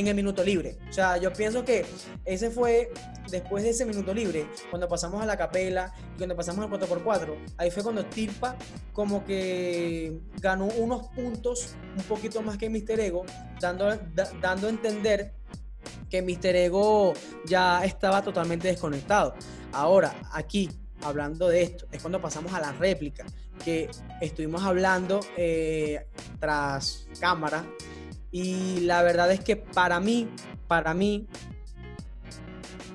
en 0.00 0.08
el 0.08 0.14
minuto 0.14 0.42
libre. 0.44 0.78
O 0.88 0.92
sea, 0.92 1.16
yo 1.16 1.32
pienso 1.32 1.64
que 1.64 1.84
ese 2.24 2.50
fue, 2.50 2.92
después 3.30 3.64
de 3.64 3.70
ese 3.70 3.84
minuto 3.84 4.14
libre, 4.14 4.46
cuando 4.70 4.88
pasamos 4.88 5.22
a 5.22 5.26
la 5.26 5.36
capela 5.36 5.92
y 6.14 6.18
cuando 6.18 6.36
pasamos 6.36 6.64
al 6.64 6.70
4x4, 6.70 7.36
ahí 7.56 7.70
fue 7.70 7.82
cuando 7.82 8.04
Tirpa 8.06 8.56
como 8.92 9.24
que 9.24 10.20
ganó 10.40 10.66
unos 10.66 11.08
puntos 11.08 11.74
un 11.96 12.02
poquito 12.04 12.42
más 12.42 12.56
que 12.58 12.68
Mister 12.68 12.98
Ego, 13.00 13.24
dando, 13.60 13.98
dando 14.40 14.66
a 14.66 14.70
entender 14.70 15.32
que 16.08 16.22
Mister 16.22 16.56
Ego 16.56 17.14
ya 17.46 17.84
estaba 17.84 18.22
totalmente 18.22 18.68
desconectado. 18.68 19.34
Ahora, 19.72 20.14
aquí, 20.32 20.70
hablando 21.02 21.48
de 21.48 21.62
esto, 21.62 21.86
es 21.92 22.00
cuando 22.00 22.20
pasamos 22.20 22.52
a 22.54 22.60
la 22.60 22.72
réplica, 22.72 23.26
que 23.64 23.90
estuvimos 24.20 24.62
hablando 24.62 25.20
eh, 25.36 26.06
tras 26.38 27.06
cámara 27.20 27.64
y 28.30 28.80
la 28.80 29.02
verdad 29.02 29.32
es 29.32 29.40
que 29.40 29.56
para 29.56 30.00
mí, 30.00 30.28
para 30.66 30.94
mí, 30.94 31.26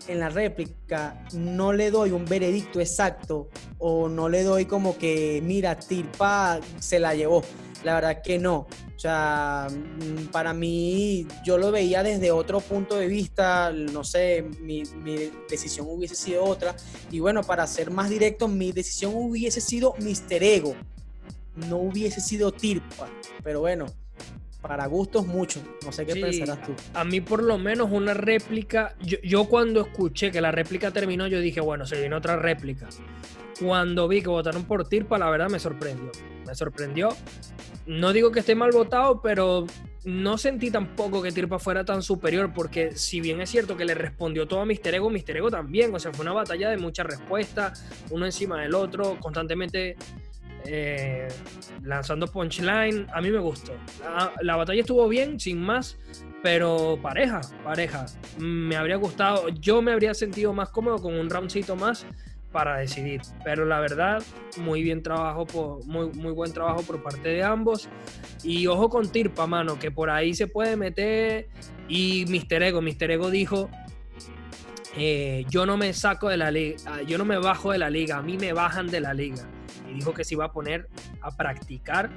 en 0.08 0.20
la 0.20 0.30
réplica 0.30 1.24
no 1.34 1.74
le 1.74 1.92
doy 1.92 2.12
un 2.12 2.26
veredicto 2.26 2.80
exacto 2.80 3.50
o 3.80 4.10
no 4.10 4.30
le 4.30 4.44
doy 4.44 4.66
como 4.66 4.98
que, 4.98 5.42
mira, 5.44 5.78
Tirpa 5.78 6.60
se 6.80 7.00
la 7.00 7.16
llevó. 7.16 7.44
La 7.84 7.96
verdad 7.96 8.22
que 8.22 8.40
no. 8.40 8.68
O 8.96 9.00
sea, 9.00 9.68
mm, 9.70 10.28
para 10.28 10.54
mí 10.54 11.28
yo 11.44 11.58
lo 11.58 11.72
veía 11.72 12.02
desde 12.02 12.32
otro 12.32 12.62
punto 12.62 12.96
de 12.96 13.08
vista, 13.08 13.72
no 13.74 14.06
sé, 14.06 14.46
mi, 14.62 14.84
mi, 15.04 15.32
decisión 15.50 15.88
hubiese 15.90 16.16
sido 16.16 16.46
otra. 16.46 16.76
Y 17.12 17.20
bueno, 17.20 17.44
para 17.44 17.68
ser 17.68 17.92
más 17.92 18.10
directo, 18.10 18.48
mi 18.48 18.72
decisión 18.72 19.12
hubiese 19.16 19.60
sido 19.60 19.96
Mister 20.00 20.42
Ego, 20.42 20.76
no 21.56 21.78
hubiese 21.78 22.22
sido 22.22 22.54
Tirpa. 22.54 23.10
Pero 23.44 23.60
bueno, 23.60 23.88
para 24.64 24.88
gustos 24.88 25.28
mucho. 25.28 25.62
No 25.86 25.92
sé 25.92 26.06
qué 26.06 26.16
pensarás 26.16 26.64
tú. 26.64 26.74
A 26.94 27.04
mí 27.04 27.20
por 27.22 27.44
lo 27.44 27.58
menos 27.58 27.90
una 27.92 28.14
réplica, 28.14 28.96
yo, 29.02 29.46
cuando 29.46 29.82
escuché 29.82 30.32
que 30.32 30.40
la 30.42 30.52
réplica 30.52 30.90
terminó, 30.90 31.28
yo 31.28 31.40
dije, 31.42 31.60
bueno, 31.60 31.86
se 31.86 32.00
viene 32.00 32.16
otra 32.16 32.38
réplica. 32.38 32.88
Cuando 33.60 34.08
vi 34.08 34.22
que 34.22 34.30
votaron 34.30 34.64
por 34.64 34.88
Tirpa, 34.88 35.20
la 35.20 35.30
verdad 35.30 35.50
me 35.50 35.60
sorprendió. 35.60 36.12
Me 36.48 36.56
sorprendió. 36.56 37.10
No 37.86 38.14
digo 38.14 38.32
que 38.32 38.40
esté 38.40 38.56
mal 38.56 38.72
votado, 38.72 39.22
pero 39.22 39.68
no 40.06 40.38
sentí 40.38 40.72
tampoco 40.72 41.22
que 41.22 41.34
Tirpa 41.34 41.60
fuera 41.60 41.84
tan 41.84 42.02
superior, 42.02 42.54
porque 42.54 42.96
si 42.96 43.20
bien 43.20 43.42
es 43.42 43.50
cierto 43.50 43.76
que 43.76 43.84
le 43.84 43.94
respondió 43.94 44.48
todo 44.48 44.62
a 44.62 44.66
Mister 44.66 44.96
Ego, 44.96 45.10
Mister 45.10 45.36
Ego 45.36 45.52
también, 45.52 45.94
o 45.94 46.00
sea, 46.00 46.14
fue 46.14 46.24
una 46.24 46.34
batalla 46.34 46.70
de 46.70 46.78
muchas 46.78 47.06
respuestas, 47.06 47.86
uno 48.10 48.26
encima 48.26 48.62
del 48.62 48.76
otro, 48.76 49.18
constantemente 49.20 49.98
eh, 50.66 51.28
lanzando 51.84 52.28
punchline. 52.28 53.08
A 53.14 53.22
mí 53.22 53.30
me 53.32 53.40
gustó. 53.40 53.74
La, 54.42 54.56
batalla 54.56 54.82
estuvo 54.82 55.08
bien, 55.08 55.40
sin 55.40 55.62
más, 55.62 55.98
pero 56.42 56.98
pareja, 57.02 57.42
pareja. 57.64 58.06
Me 58.38 58.76
habría 58.76 58.96
gustado, 58.98 59.50
yo 59.50 59.82
me 59.82 59.92
habría 59.92 60.14
sentido 60.14 60.54
más 60.54 60.70
cómodo 60.70 61.02
con 61.02 61.16
un 61.16 61.30
roundcito 61.30 61.76
más 61.76 62.06
para 62.52 62.78
decidir. 62.78 63.22
Pero 63.44 63.66
la 63.66 63.80
verdad, 63.80 64.24
muy 64.58 64.84
bien 64.84 65.02
trabajo, 65.04 65.46
por, 65.46 65.86
muy, 65.86 66.10
muy 66.12 66.32
buen 66.32 66.54
trabajo 66.54 66.84
por 66.84 67.02
parte 67.02 67.30
de 67.30 67.44
ambos. 67.44 67.90
Y 68.44 68.68
ojo 68.68 68.90
con 68.90 69.12
Tirpa, 69.12 69.48
mano, 69.48 69.80
que 69.80 69.92
por 69.92 70.10
ahí 70.10 70.34
se 70.34 70.48
puede 70.48 70.76
meter. 70.76 71.50
Y 71.88 72.26
Mister 72.28 72.64
Ego, 72.64 72.82
Mister 72.82 73.12
Ego 73.12 73.30
dijo, 73.30 73.70
eh, 74.96 75.46
yo 75.50 75.66
no 75.66 75.76
me 75.76 75.92
saco 75.94 76.30
de 76.30 76.38
la 76.38 76.52
liga, 76.52 77.02
yo 77.08 77.18
no 77.18 77.26
me 77.26 77.38
bajo 77.38 77.72
de 77.72 77.80
la 77.80 77.90
liga, 77.90 78.18
a 78.18 78.22
mí 78.22 78.38
me 78.38 78.54
bajan 78.54 78.88
de 78.88 79.02
la 79.02 79.14
liga 79.14 79.50
dijo 79.94 80.14
que 80.14 80.24
se 80.24 80.36
iba 80.36 80.46
a 80.46 80.52
poner 80.52 80.90
a 81.22 81.32
practicar 81.32 82.10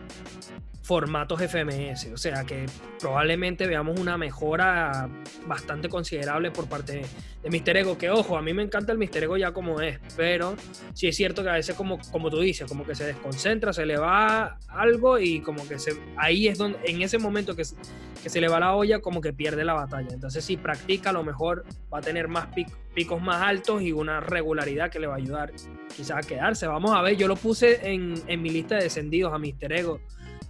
formatos 0.86 1.42
FMS. 1.42 2.12
O 2.12 2.16
sea 2.16 2.44
que 2.44 2.66
probablemente 3.00 3.66
veamos 3.66 3.98
una 3.98 4.16
mejora 4.16 5.08
bastante 5.44 5.88
considerable 5.88 6.52
por 6.52 6.68
parte 6.68 7.02
de 7.42 7.50
Mister 7.50 7.76
Ego. 7.76 7.98
Que 7.98 8.08
ojo, 8.08 8.38
a 8.38 8.42
mí 8.42 8.54
me 8.54 8.62
encanta 8.62 8.92
el 8.92 8.98
Mister 8.98 9.24
Ego 9.24 9.36
ya 9.36 9.50
como 9.50 9.80
es, 9.80 9.98
pero 10.16 10.54
sí 10.94 11.08
es 11.08 11.16
cierto 11.16 11.42
que 11.42 11.50
a 11.50 11.54
veces, 11.54 11.74
como, 11.74 11.98
como 12.12 12.30
tú 12.30 12.38
dices, 12.40 12.68
como 12.68 12.86
que 12.86 12.94
se 12.94 13.04
desconcentra, 13.04 13.72
se 13.72 13.84
le 13.84 13.98
va 13.98 14.58
algo 14.68 15.18
y 15.18 15.40
como 15.40 15.66
que 15.66 15.80
se, 15.80 15.92
ahí 16.16 16.46
es 16.46 16.56
donde, 16.56 16.78
en 16.84 17.02
ese 17.02 17.18
momento 17.18 17.56
que, 17.56 17.64
se 17.64 18.40
le 18.40 18.48
va 18.48 18.60
la 18.60 18.74
olla, 18.74 19.00
como 19.00 19.20
que 19.20 19.32
pierde 19.32 19.64
la 19.64 19.74
batalla. 19.74 20.08
Entonces, 20.12 20.44
si 20.44 20.56
practica, 20.56 21.10
a 21.10 21.12
lo 21.12 21.24
mejor 21.24 21.64
va 21.92 21.98
a 21.98 22.00
tener 22.00 22.28
más 22.28 22.48
picos 22.94 23.20
más 23.20 23.42
altos 23.42 23.82
y 23.82 23.92
una 23.92 24.20
regularidad 24.20 24.90
que 24.90 24.98
le 24.98 25.06
va 25.06 25.14
a 25.14 25.18
ayudar 25.18 25.52
quizás 25.96 26.24
a 26.24 26.28
quedarse. 26.28 26.66
Vamos 26.66 26.92
a 26.92 27.02
ver, 27.02 27.16
yo 27.16 27.28
lo 27.28 27.36
puse 27.36 27.88
en, 27.88 28.14
en 28.26 28.42
mi 28.42 28.50
lista 28.50 28.76
de 28.76 28.84
descendidos 28.84 29.32
a 29.32 29.38
Mister 29.38 29.72
Ego 29.72 30.00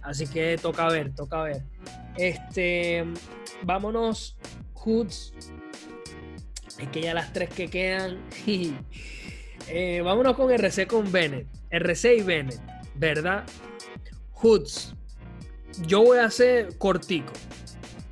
Así 0.07 0.25
que 0.25 0.57
toca 0.57 0.87
ver, 0.87 1.13
toca 1.13 1.43
ver. 1.43 1.63
Este, 2.15 3.03
vámonos, 3.63 4.37
Hoods. 4.73 5.33
Es 6.79 6.87
que 6.89 7.01
ya 7.01 7.13
las 7.13 7.33
tres 7.33 7.49
que 7.49 7.67
quedan. 7.69 8.17
Eh, 9.69 10.01
vámonos 10.01 10.37
con 10.37 10.49
RC 10.49 10.87
con 10.87 11.11
Bennett. 11.11 11.45
RC 11.71 12.15
y 12.19 12.21
Bennett, 12.21 12.61
¿verdad? 12.95 13.43
Hoods. 14.31 14.95
Yo 15.85 16.03
voy 16.03 16.19
a 16.19 16.25
hacer 16.25 16.77
cortico. 16.77 17.33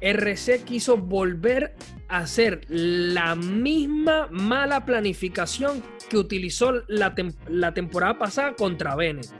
RC 0.01 0.65
quiso 0.65 0.97
volver 0.97 1.73
a 2.09 2.17
hacer 2.17 2.65
la 2.67 3.35
misma 3.35 4.27
mala 4.31 4.83
planificación 4.83 5.81
que 6.09 6.17
utilizó 6.17 6.73
la, 6.89 7.15
la 7.47 7.73
temporada 7.73 8.17
pasada 8.17 8.53
contra 8.55 8.97
Bennett 8.97 9.31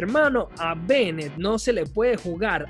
Hermano, 0.00 0.48
a 0.56 0.74
Bennett 0.74 1.36
no 1.36 1.58
se 1.58 1.74
le 1.74 1.84
puede 1.84 2.16
jugar 2.16 2.66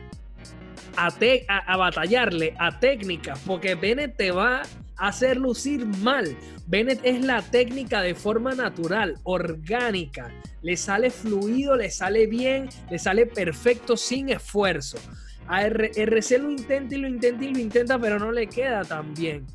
a, 0.97 1.07
a, 1.07 1.77
batallarle 1.77 2.57
a 2.59 2.81
técnicas, 2.81 3.41
porque 3.47 3.77
Bennett 3.77 4.17
te 4.17 4.33
va 4.33 4.63
a 4.97 5.07
hacer 5.07 5.37
lucir 5.37 5.87
mal. 5.87 6.37
Bennett 6.67 6.99
es 7.05 7.25
la 7.25 7.41
técnica 7.41 8.03
de 8.03 8.17
forma 8.17 8.57
natural, 8.57 9.15
orgánica. 9.23 10.33
Le 10.63 10.77
sale 10.77 11.11
fluido, 11.11 11.77
le 11.77 11.89
sale 11.91 12.27
bien, 12.27 12.69
le 12.91 12.99
sale 12.99 13.27
perfecto 13.27 13.97
sin 13.97 14.31
esfuerzo. 14.31 14.99
A 15.47 15.65
RC 15.65 16.37
lo 16.37 16.51
intenta 16.51 16.97
y 16.97 16.99
lo 16.99 17.07
intenta 17.07 17.45
y 17.45 17.55
lo 17.55 17.61
intenta, 17.61 17.97
pero 17.97 18.19
no 18.19 18.33
le 18.33 18.49
queda 18.49 18.83
tan 18.83 19.15
bien. 19.15 19.47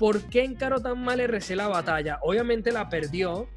¿Por 0.00 0.22
qué 0.22 0.44
encaró 0.44 0.80
tan 0.80 0.98
mal 1.04 1.20
RC 1.20 1.54
la 1.56 1.68
batalla? 1.68 2.20
Obviamente 2.22 2.72
la 2.72 2.88
perdió, 2.88 3.48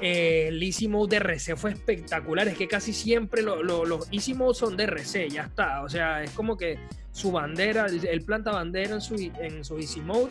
eh, 0.00 0.46
el 0.46 0.62
Easy 0.62 0.86
Mode 0.86 1.10
de 1.10 1.16
RC 1.16 1.56
fue 1.56 1.72
espectacular. 1.72 2.46
Es 2.46 2.56
que 2.56 2.68
casi 2.68 2.92
siempre 2.92 3.42
los 3.42 4.06
Easy 4.12 4.32
Mode 4.32 4.54
son 4.54 4.76
de 4.76 4.84
RC, 4.84 5.28
ya 5.28 5.42
está. 5.42 5.82
O 5.82 5.88
sea, 5.88 6.22
es 6.22 6.30
como 6.30 6.56
que 6.56 6.78
su 7.10 7.32
bandera, 7.32 7.86
él 7.86 8.22
planta 8.24 8.52
bandera 8.52 8.94
en 8.94 9.00
su, 9.00 9.16
en 9.16 9.64
su 9.64 9.76
Easy 9.76 10.00
Mode. 10.00 10.30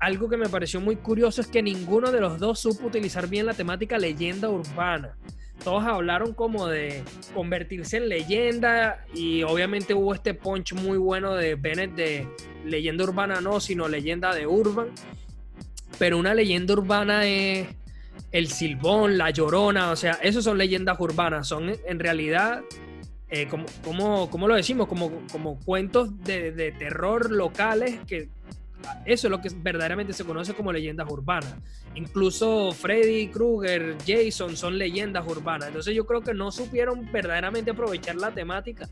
algo 0.00 0.28
que 0.28 0.36
me 0.36 0.50
pareció 0.50 0.82
muy 0.82 0.96
curioso 0.96 1.40
es 1.40 1.46
que 1.46 1.62
ninguno 1.62 2.12
de 2.12 2.20
los 2.20 2.38
dos 2.38 2.60
supo 2.60 2.88
utilizar 2.88 3.26
bien 3.26 3.46
la 3.46 3.54
temática 3.54 3.96
leyenda 3.96 4.50
urbana. 4.50 5.16
Todos 5.64 5.84
hablaron 5.84 6.34
como 6.34 6.66
de 6.66 7.02
convertirse 7.32 7.96
en 7.96 8.10
leyenda 8.10 9.04
y 9.14 9.42
obviamente 9.44 9.94
hubo 9.94 10.12
este 10.14 10.34
punch 10.34 10.74
muy 10.74 10.98
bueno 10.98 11.34
de 11.34 11.54
Bennett 11.54 11.94
de 11.94 12.28
leyenda 12.66 13.04
urbana 13.04 13.40
no, 13.40 13.60
sino 13.60 13.88
leyenda 13.88 14.34
de 14.34 14.46
urban. 14.46 14.88
Pero 15.98 16.18
una 16.18 16.34
leyenda 16.34 16.74
urbana 16.74 17.26
es 17.26 17.66
el 18.30 18.48
silbón, 18.48 19.16
la 19.16 19.30
llorona, 19.30 19.90
o 19.90 19.96
sea, 19.96 20.18
esos 20.22 20.44
son 20.44 20.58
leyendas 20.58 21.00
urbanas, 21.00 21.48
son 21.48 21.72
en 21.86 21.98
realidad 21.98 22.62
eh, 23.30 23.48
como, 23.48 24.28
como, 24.30 24.46
lo 24.46 24.54
decimos, 24.54 24.86
como, 24.86 25.10
como 25.32 25.58
cuentos 25.60 26.22
de, 26.24 26.52
de, 26.52 26.72
terror 26.72 27.30
locales 27.30 28.00
que 28.06 28.28
eso 29.04 29.26
es 29.26 29.30
lo 29.30 29.40
que 29.40 29.48
verdaderamente 29.54 30.12
se 30.12 30.24
conoce 30.24 30.54
como 30.54 30.72
leyendas 30.72 31.10
urbanas. 31.10 31.54
Incluso 31.94 32.72
Freddy 32.72 33.28
Krueger, 33.28 33.96
Jason 34.06 34.56
son 34.56 34.78
leyendas 34.78 35.26
urbanas. 35.26 35.68
Entonces 35.68 35.94
yo 35.94 36.06
creo 36.06 36.22
que 36.22 36.34
no 36.34 36.50
supieron 36.50 37.10
verdaderamente 37.12 37.70
aprovechar 37.70 38.16
la 38.16 38.30
temática. 38.30 38.88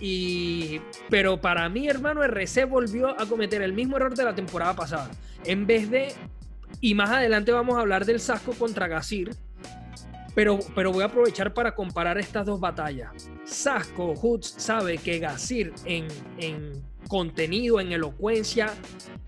Y, 0.00 0.80
pero 1.10 1.40
para 1.40 1.68
mí, 1.68 1.86
hermano, 1.86 2.22
RC 2.24 2.64
volvió 2.64 3.20
a 3.20 3.26
cometer 3.26 3.60
el 3.62 3.74
mismo 3.74 3.96
error 3.96 4.14
de 4.14 4.24
la 4.24 4.34
temporada 4.34 4.74
pasada. 4.74 5.10
En 5.44 5.66
vez 5.66 5.90
de, 5.90 6.14
y 6.80 6.94
más 6.94 7.10
adelante 7.10 7.52
vamos 7.52 7.76
a 7.76 7.80
hablar 7.80 8.06
del 8.06 8.18
Sasco 8.18 8.52
contra 8.52 8.88
Gasir, 8.88 9.36
pero, 10.34 10.58
pero 10.74 10.92
voy 10.92 11.02
a 11.02 11.06
aprovechar 11.06 11.52
para 11.52 11.74
comparar 11.74 12.16
estas 12.18 12.46
dos 12.46 12.60
batallas. 12.60 13.30
Sasco 13.44 14.14
Hoods 14.14 14.54
sabe 14.56 14.96
que 14.96 15.18
Gasir 15.18 15.72
en, 15.84 16.08
en 16.38 16.89
contenido, 17.10 17.80
en 17.80 17.90
elocuencia, 17.90 18.72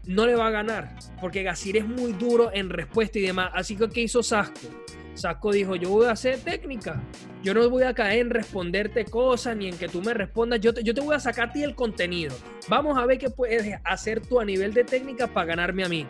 no 0.06 0.24
le 0.24 0.36
va 0.36 0.46
a 0.46 0.50
ganar, 0.50 0.96
porque 1.20 1.42
Gasir 1.42 1.76
es 1.76 1.84
muy 1.84 2.12
duro 2.12 2.50
en 2.54 2.70
respuesta 2.70 3.18
y 3.18 3.22
demás. 3.22 3.50
Así 3.54 3.76
que, 3.76 3.88
¿qué 3.88 4.02
hizo 4.02 4.22
Sasco? 4.22 4.68
Sasco 5.14 5.52
dijo, 5.52 5.74
yo 5.74 5.90
voy 5.90 6.06
a 6.06 6.12
hacer 6.12 6.38
técnica, 6.38 7.02
yo 7.42 7.52
no 7.52 7.68
voy 7.68 7.82
a 7.82 7.92
caer 7.92 8.20
en 8.20 8.30
responderte 8.30 9.04
cosas 9.04 9.56
ni 9.56 9.68
en 9.68 9.76
que 9.76 9.88
tú 9.88 10.00
me 10.00 10.14
respondas, 10.14 10.60
yo 10.60 10.72
te, 10.72 11.00
voy 11.00 11.14
a 11.14 11.20
sacar 11.20 11.50
a 11.50 11.52
ti 11.52 11.64
el 11.64 11.74
contenido. 11.74 12.34
Vamos 12.68 12.96
a 12.96 13.04
ver 13.04 13.18
qué 13.18 13.28
puedes 13.28 13.78
hacer 13.84 14.24
tú 14.24 14.40
a 14.40 14.44
nivel 14.44 14.72
de 14.72 14.84
técnica 14.84 15.26
para 15.26 15.46
ganarme 15.46 15.84
a 15.84 15.88
mí. 15.88 16.06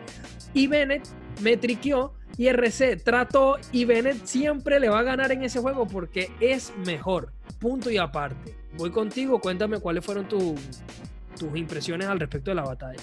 Y 0.53 0.67
Bennett 0.67 1.07
me 1.41 1.57
triqueó 1.57 2.13
y 2.37 2.47
RC 2.47 2.97
trató 2.97 3.57
y 3.71 3.85
Bennett 3.85 4.25
siempre 4.25 4.79
le 4.79 4.89
va 4.89 4.99
a 4.99 5.03
ganar 5.03 5.31
en 5.31 5.43
ese 5.43 5.59
juego 5.59 5.87
porque 5.87 6.31
es 6.39 6.71
mejor. 6.85 7.33
Punto 7.59 7.89
y 7.89 7.97
aparte. 7.97 8.55
Voy 8.77 8.91
contigo, 8.91 9.41
cuéntame 9.41 9.79
cuáles 9.79 10.05
fueron 10.05 10.27
tus 10.27 10.55
impresiones 11.55 12.07
al 12.07 12.19
respecto 12.19 12.51
de 12.51 12.55
la 12.55 12.63
batalla. 12.63 13.01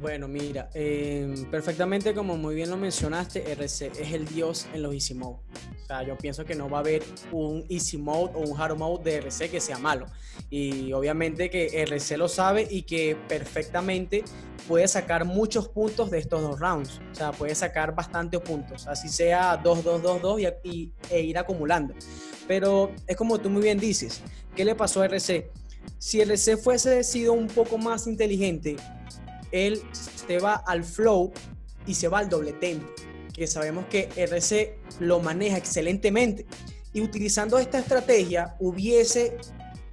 Bueno, 0.00 0.28
mira, 0.28 0.70
em, 0.74 1.50
perfectamente 1.50 2.14
como 2.14 2.36
muy 2.36 2.54
bien 2.54 2.70
lo 2.70 2.76
mencionaste, 2.76 3.50
RC 3.50 3.90
es 3.98 4.12
el 4.12 4.26
dios 4.26 4.68
en 4.72 4.82
los 4.82 4.94
easy 4.94 5.14
mode. 5.14 5.38
O 5.82 5.86
sea, 5.88 6.04
yo 6.04 6.16
pienso 6.16 6.44
que 6.44 6.54
no 6.54 6.70
va 6.70 6.78
a 6.78 6.80
haber 6.82 7.02
un 7.32 7.64
easy 7.68 7.98
mode 7.98 8.32
o 8.34 8.40
un 8.40 8.60
hard 8.60 8.76
mode 8.76 9.10
de 9.10 9.16
RC 9.16 9.50
que 9.50 9.60
sea 9.60 9.78
malo. 9.78 10.06
Y 10.50 10.92
obviamente 10.92 11.50
que 11.50 11.82
RC 11.82 12.16
lo 12.16 12.28
sabe 12.28 12.68
y 12.70 12.82
que 12.82 13.16
perfectamente 13.28 14.22
puede 14.68 14.86
sacar 14.86 15.24
muchos 15.24 15.68
puntos 15.68 16.10
de 16.12 16.18
estos 16.18 16.42
dos 16.42 16.60
rounds. 16.60 17.00
O 17.10 17.14
sea, 17.14 17.32
puede 17.32 17.56
sacar 17.56 17.94
bastantes 17.94 18.40
puntos, 18.40 18.86
así 18.86 19.08
sea 19.08 19.60
2-2-2-2 19.62 20.58
y, 20.62 20.92
e 21.10 21.22
ir 21.22 21.38
acumulando. 21.38 21.94
Pero 22.48 22.90
es 23.06 23.16
como 23.16 23.38
tú 23.38 23.50
muy 23.50 23.62
bien 23.62 23.78
dices, 23.78 24.22
¿qué 24.56 24.64
le 24.64 24.74
pasó 24.74 25.02
a 25.02 25.04
RC? 25.04 25.50
Si 25.98 26.20
RC 26.20 26.56
fuese 26.56 27.04
sido 27.04 27.34
un 27.34 27.46
poco 27.46 27.78
más 27.78 28.06
inteligente, 28.06 28.76
él 29.52 29.80
se 29.92 30.38
va 30.38 30.54
al 30.54 30.82
flow 30.82 31.32
y 31.86 31.94
se 31.94 32.08
va 32.08 32.18
al 32.18 32.28
doble 32.28 32.52
tempo, 32.54 32.86
que 33.32 33.46
sabemos 33.46 33.84
que 33.86 34.08
RC 34.16 34.78
lo 34.98 35.20
maneja 35.20 35.58
excelentemente. 35.58 36.46
Y 36.92 37.02
utilizando 37.02 37.58
esta 37.58 37.78
estrategia 37.78 38.56
hubiese 38.58 39.36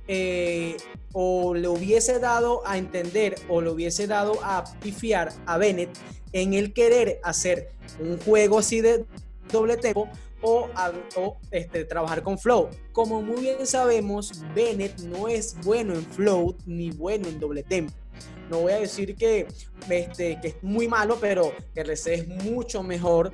eh, 0.08 0.78
o 1.12 1.54
le 1.54 1.68
hubiese 1.68 2.20
dado 2.20 2.66
a 2.66 2.78
entender 2.78 3.36
o 3.50 3.62
le 3.62 3.70
hubiese 3.70 4.08
dado 4.08 4.40
a 4.44 4.64
pifiar 4.82 5.34
a 5.46 5.58
Bennett 5.58 5.90
en 6.32 6.54
el 6.54 6.74
querer 6.74 7.20
hacer 7.24 7.70
un 8.00 8.18
juego 8.20 8.60
así 8.60 8.82
de 8.82 9.06
doble 9.52 9.78
tempo 9.78 10.10
o, 10.46 10.70
o 11.16 11.38
este, 11.50 11.86
trabajar 11.86 12.22
con 12.22 12.38
flow. 12.38 12.70
Como 12.92 13.22
muy 13.22 13.42
bien 13.42 13.66
sabemos, 13.66 14.44
Bennett 14.54 15.00
no 15.00 15.28
es 15.28 15.58
bueno 15.64 15.94
en 15.94 16.06
flow 16.06 16.56
ni 16.66 16.92
bueno 16.92 17.28
en 17.28 17.40
doble 17.40 17.64
tempo. 17.64 17.94
No 18.50 18.62
voy 18.62 18.74
a 18.74 18.80
decir 18.80 19.16
que, 19.16 19.48
este, 19.90 20.40
que 20.40 20.50
es 20.50 20.64
muy 20.64 20.88
malo, 20.88 21.18
pero 21.20 21.52
RC 21.74 22.14
es 22.14 22.28
mucho 22.28 22.84
mejor 22.84 23.32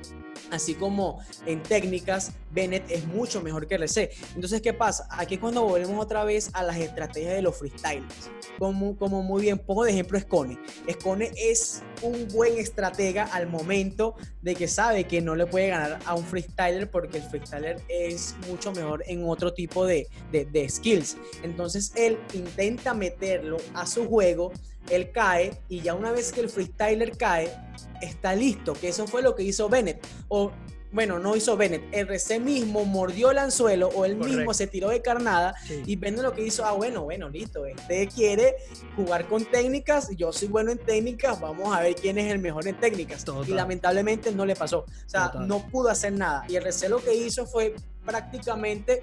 así 0.50 0.74
como 0.74 1.20
en 1.46 1.62
técnicas, 1.62 2.32
Bennett 2.50 2.90
es 2.90 3.06
mucho 3.06 3.40
mejor 3.40 3.66
que 3.66 3.76
RC. 3.76 4.10
Entonces, 4.34 4.60
¿qué 4.60 4.72
pasa? 4.72 5.06
Aquí 5.10 5.34
es 5.34 5.40
cuando 5.40 5.62
volvemos 5.62 6.02
otra 6.02 6.24
vez 6.24 6.50
a 6.52 6.62
las 6.62 6.76
estrategias 6.76 7.34
de 7.34 7.42
los 7.42 7.56
freestylers. 7.56 8.30
Como, 8.58 8.96
como 8.96 9.22
muy 9.22 9.42
bien, 9.42 9.58
pongo 9.58 9.84
de 9.84 9.92
ejemplo 9.92 10.20
Scone. 10.20 10.58
Scone 10.90 11.30
es 11.36 11.82
un 12.02 12.28
buen 12.28 12.58
estratega 12.58 13.24
al 13.24 13.48
momento 13.48 14.14
de 14.42 14.54
que 14.54 14.68
sabe 14.68 15.04
que 15.04 15.20
no 15.22 15.34
le 15.34 15.46
puede 15.46 15.68
ganar 15.68 15.98
a 16.04 16.14
un 16.14 16.24
freestyler 16.24 16.90
porque 16.90 17.18
el 17.18 17.24
freestyler 17.24 17.80
es 17.88 18.36
mucho 18.48 18.72
mejor 18.72 19.02
en 19.06 19.24
otro 19.26 19.54
tipo 19.54 19.86
de, 19.86 20.06
de 20.30 20.68
skills. 20.68 21.16
Entonces, 21.42 21.92
él 21.96 22.18
intenta 22.34 22.92
meterlo 22.92 23.56
a 23.74 23.86
su 23.86 24.06
juego 24.06 24.52
él 24.90 25.10
cae 25.12 25.52
y 25.68 25.80
ya 25.80 25.94
una 25.94 26.12
vez 26.12 26.32
que 26.32 26.40
el 26.40 26.48
freestyler 26.48 27.16
cae, 27.16 27.52
está 28.00 28.34
listo, 28.34 28.74
que 28.74 28.88
eso 28.88 29.06
fue 29.06 29.22
lo 29.22 29.34
que 29.34 29.42
hizo 29.42 29.68
Bennett. 29.68 30.06
O 30.28 30.52
bueno, 30.92 31.18
no 31.18 31.34
hizo 31.34 31.56
Bennett, 31.56 31.82
RC 31.90 32.38
mismo 32.38 32.84
mordió 32.84 33.30
el 33.30 33.38
anzuelo 33.38 33.88
o 33.88 34.04
él 34.04 34.16
mismo 34.16 34.52
se 34.52 34.66
tiró 34.66 34.90
de 34.90 35.00
carnada 35.00 35.54
y 35.86 35.96
Bennett 35.96 36.22
lo 36.22 36.34
que 36.34 36.44
hizo, 36.44 36.66
ah, 36.66 36.72
bueno, 36.72 37.04
bueno, 37.04 37.30
listo, 37.30 37.64
este 37.64 38.08
quiere 38.08 38.56
jugar 38.94 39.26
con 39.26 39.46
técnicas, 39.46 40.10
yo 40.16 40.34
soy 40.34 40.48
bueno 40.48 40.70
en 40.70 40.78
técnicas, 40.78 41.40
vamos 41.40 41.74
a 41.74 41.80
ver 41.80 41.94
quién 41.94 42.18
es 42.18 42.30
el 42.30 42.40
mejor 42.40 42.68
en 42.68 42.78
técnicas. 42.78 43.24
Y 43.46 43.52
lamentablemente 43.52 44.32
no 44.32 44.44
le 44.44 44.54
pasó, 44.54 44.80
o 44.80 45.08
sea, 45.08 45.32
no 45.46 45.66
pudo 45.68 45.88
hacer 45.88 46.12
nada. 46.12 46.44
Y 46.46 46.56
RC 46.56 46.90
lo 46.90 47.02
que 47.02 47.14
hizo 47.14 47.46
fue 47.46 47.74
prácticamente 48.04 49.02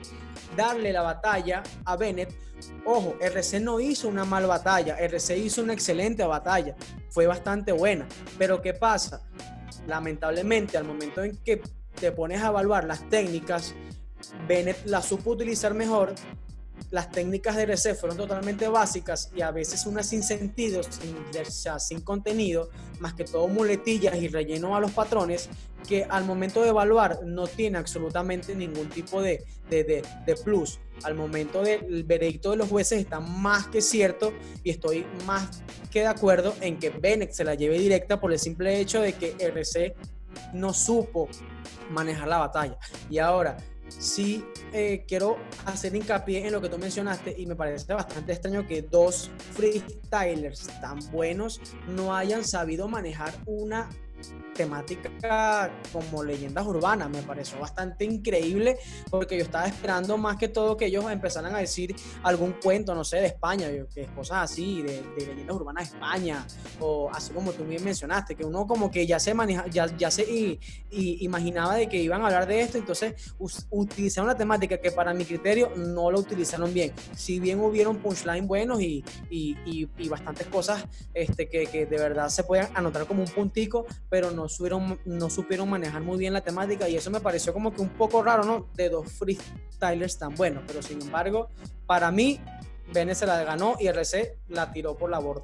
darle 0.56 0.92
la 0.92 1.02
batalla 1.02 1.64
a 1.86 1.96
Bennett. 1.96 2.34
Ojo, 2.86 3.16
RC 3.20 3.62
no 3.62 3.80
hizo 3.80 4.08
una 4.08 4.26
mala 4.26 4.48
batalla, 4.48 4.98
RC 5.00 5.38
hizo 5.38 5.62
una 5.62 5.74
excelente 5.74 6.24
batalla, 6.26 6.76
fue 7.10 7.26
bastante 7.28 7.72
buena. 7.72 8.08
Pero 8.38 8.62
¿qué 8.62 8.74
pasa? 8.74 9.22
Lamentablemente, 9.88 10.78
al 10.78 10.84
momento 10.84 11.24
en 11.24 11.38
que 11.38 11.62
te 12.00 12.12
pones 12.12 12.42
a 12.42 12.48
evaluar 12.48 12.84
las 12.84 13.08
técnicas, 13.10 13.74
Bennett 14.48 14.86
las 14.86 15.06
supo 15.06 15.32
utilizar 15.32 15.74
mejor 15.74 16.14
las 16.92 17.12
técnicas 17.12 17.56
de 17.56 17.64
RC 17.64 17.96
fueron 17.96 18.18
totalmente 18.18 18.68
básicas 18.68 19.32
y 19.36 19.42
a 19.42 19.52
veces 19.52 19.86
unas 19.86 20.08
sin 20.08 20.24
sentido, 20.24 20.82
sin, 20.84 21.16
sin 21.80 22.02
contenido, 22.02 22.70
más 23.00 23.14
que 23.14 23.24
todo 23.24 23.48
muletillas 23.48 24.16
y 24.16 24.28
relleno 24.28 24.76
a 24.76 24.80
los 24.80 24.92
patrones, 24.92 25.50
que 25.88 26.06
al 26.10 26.26
momento 26.26 26.62
de 26.62 26.70
evaluar 26.70 27.20
no 27.24 27.48
tiene 27.48 27.78
absolutamente 27.78 28.56
ningún 28.56 28.90
tipo 28.90 29.22
de, 29.22 29.44
de, 29.70 30.04
de, 30.26 30.36
plus. 30.36 30.80
Al 31.04 31.16
momento 31.16 31.62
del 31.62 32.04
veredicto 32.04 32.52
de 32.52 32.58
los 32.58 32.70
jueces 32.70 33.00
está 33.00 33.20
más 33.20 33.68
que 33.68 33.82
cierto 33.82 34.34
y 34.64 34.72
estoy 34.72 35.06
más 35.26 35.62
que 35.92 36.02
de 36.02 36.08
acuerdo 36.08 36.56
en 36.62 36.78
que 36.78 36.90
Bennett 36.90 37.32
se 37.32 37.44
la 37.44 37.56
lleve 37.56 37.80
directa 37.80 38.20
por 38.20 38.32
el 38.32 38.40
simple 38.40 38.80
hecho 38.80 39.02
de 39.02 39.14
que 39.14 39.36
RC 39.40 39.96
no 40.54 40.74
supo 40.74 41.30
manejar 41.90 42.28
la 42.28 42.38
batalla. 42.38 42.78
Y 43.10 43.20
ahora, 43.20 43.58
sí 43.90 44.46
eh, 44.74 45.04
quiero 45.08 45.38
hacer 45.66 45.96
hincapié 45.96 46.46
en 46.46 46.54
lo 46.54 46.62
que 46.62 46.70
tú 46.70 46.78
mencionaste 46.78 47.36
y 47.38 47.46
me 47.46 47.56
parece 47.56 47.94
bastante 47.94 48.34
extraño 48.34 48.66
que 48.68 48.82
dos 48.82 49.32
freestylers 49.54 50.68
tan 50.82 51.00
buenos 51.12 51.62
no 51.88 52.16
hayan 52.16 52.44
sabido 52.44 52.88
manejar 52.88 53.34
una 53.46 53.90
temática 54.54 55.72
como 55.92 56.24
leyendas 56.24 56.66
urbanas. 56.66 57.10
Me 57.10 57.22
pareció 57.22 57.60
bastante 57.60 58.06
increíble 58.06 58.78
porque 59.10 59.38
yo 59.38 59.44
estaba 59.44 59.66
esperando 59.68 60.18
más 60.18 60.38
que 60.38 60.48
todo 60.48 60.78
que 60.78 60.86
ellos 60.86 61.10
empezaran 61.12 61.56
a 61.56 61.60
decir 61.60 61.96
algún 62.24 62.54
cuento, 62.54 62.94
no 62.96 63.04
sé, 63.04 63.18
de 63.18 63.28
España, 63.28 63.68
que 63.94 64.06
cosas 64.08 64.52
así, 64.52 64.82
de, 64.82 65.04
leyendas 65.18 65.56
urbanas 65.56 65.90
de 65.90 65.96
España, 65.96 66.46
o 66.80 67.10
así 67.14 67.34
como 67.34 67.52
tú 67.52 67.64
bien 67.64 67.84
mencionaste, 67.84 68.36
que 68.36 68.46
uno 68.46 68.68
como 68.68 68.92
que 68.92 69.06
ya 69.06 69.20
se 69.20 69.34
maneja, 69.34 69.68
ya, 69.68 69.86
ya 69.98 70.12
se 70.12 70.24
y, 70.24 70.60
imaginaba 70.92 71.76
de 71.76 71.88
que 71.88 71.98
iban 72.02 72.22
a 72.22 72.26
hablar 72.28 72.48
de 72.48 72.62
esto, 72.62 72.78
entonces 72.78 73.34
utilizaron 73.70 74.30
una 74.30 74.38
temática 74.38 74.78
que 74.78 74.92
para 74.92 75.14
mi 75.14 75.26
criterio 75.26 75.72
no 75.76 76.12
lo 76.12 76.20
utilizaron 76.20 76.74
bien. 76.74 76.94
Si 77.16 77.40
bien 77.40 77.60
hubieron 77.60 77.98
punchline 77.98 78.48
buenos 78.48 78.82
y, 78.82 79.04
y, 79.30 80.10
bastantes 80.10 80.48
cosas 80.48 80.86
este, 81.14 81.48
que, 81.48 81.68
que 81.68 81.86
de 81.86 81.98
verdad 81.98 82.30
se 82.30 82.44
pueden 82.44 82.68
anotar 82.74 83.06
como 83.06 83.22
un 83.22 83.30
puntico, 83.30 83.86
pero 84.10 84.32
no 84.32 84.39
supieron, 84.48 85.00
no 85.06 85.30
supieron 85.30 85.70
manejar 85.70 86.02
muy 86.02 86.18
bien 86.18 86.34
la 86.34 86.42
temática 86.42 86.88
y 86.88 86.96
eso 86.96 87.12
me 87.12 87.20
pareció 87.20 87.52
como 87.54 87.74
que 87.74 87.82
un 87.82 87.90
poco 87.90 88.24
raro, 88.24 88.44
¿no? 88.44 88.68
De 88.76 88.90
dos 88.90 89.12
freestylers 89.12 90.18
tan 90.18 90.36
buenos, 90.36 90.64
pero 90.68 90.82
sin 90.82 91.02
embargo, 91.02 91.50
para 91.86 92.12
mí 92.12 92.40
Bennett 92.94 93.18
se 93.18 93.26
la 93.26 93.44
ganó 93.44 93.76
y 93.80 93.88
RC 93.88 94.38
la 94.50 94.72
tiró 94.72 94.96
por 94.96 95.10
la 95.10 95.20
borda. 95.20 95.44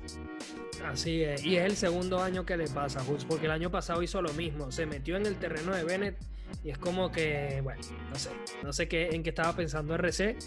Así 0.85 1.23
es, 1.23 1.43
y 1.43 1.57
es 1.57 1.65
el 1.65 1.75
segundo 1.75 2.21
año 2.21 2.45
que 2.45 2.57
le 2.57 2.67
pasa, 2.67 3.01
porque 3.27 3.45
el 3.45 3.51
año 3.51 3.71
pasado 3.71 4.03
hizo 4.03 4.21
lo 4.21 4.31
mismo, 4.33 4.71
se 4.71 4.85
metió 4.85 5.17
en 5.17 5.25
el 5.25 5.35
terreno 5.37 5.73
de 5.73 5.83
Bennett 5.83 6.17
y 6.63 6.71
es 6.71 6.77
como 6.77 7.11
que, 7.11 7.61
bueno, 7.63 7.81
no 8.09 8.15
sé, 8.15 8.29
no 8.63 8.73
sé 8.73 8.87
qué, 8.87 9.09
en 9.09 9.23
qué 9.23 9.29
estaba 9.29 9.55
pensando 9.55 9.93
RC. 9.95 10.37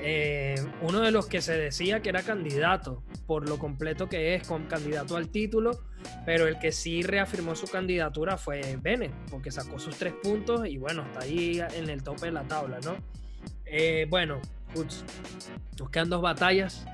Eh, 0.00 0.54
uno 0.80 1.00
de 1.00 1.10
los 1.10 1.26
que 1.26 1.42
se 1.42 1.56
decía 1.56 2.00
que 2.00 2.08
era 2.08 2.22
candidato, 2.22 3.02
por 3.26 3.48
lo 3.48 3.58
completo 3.58 4.08
que 4.08 4.34
es, 4.34 4.46
con 4.46 4.64
candidato 4.64 5.16
al 5.16 5.28
título, 5.28 5.78
pero 6.24 6.46
el 6.48 6.58
que 6.58 6.72
sí 6.72 7.02
reafirmó 7.02 7.54
su 7.54 7.66
candidatura 7.66 8.38
fue 8.38 8.78
Bennett, 8.80 9.12
porque 9.30 9.50
sacó 9.50 9.78
sus 9.78 9.96
tres 9.96 10.14
puntos 10.22 10.66
y 10.66 10.78
bueno, 10.78 11.02
está 11.02 11.20
ahí 11.20 11.60
en 11.74 11.90
el 11.90 12.02
tope 12.02 12.26
de 12.26 12.32
la 12.32 12.44
tabla, 12.44 12.78
¿no? 12.82 12.96
Eh, 13.66 14.06
bueno, 14.08 14.40
Jules, 14.74 15.04
nos 15.78 16.08
dos 16.08 16.22
batallas 16.22 16.86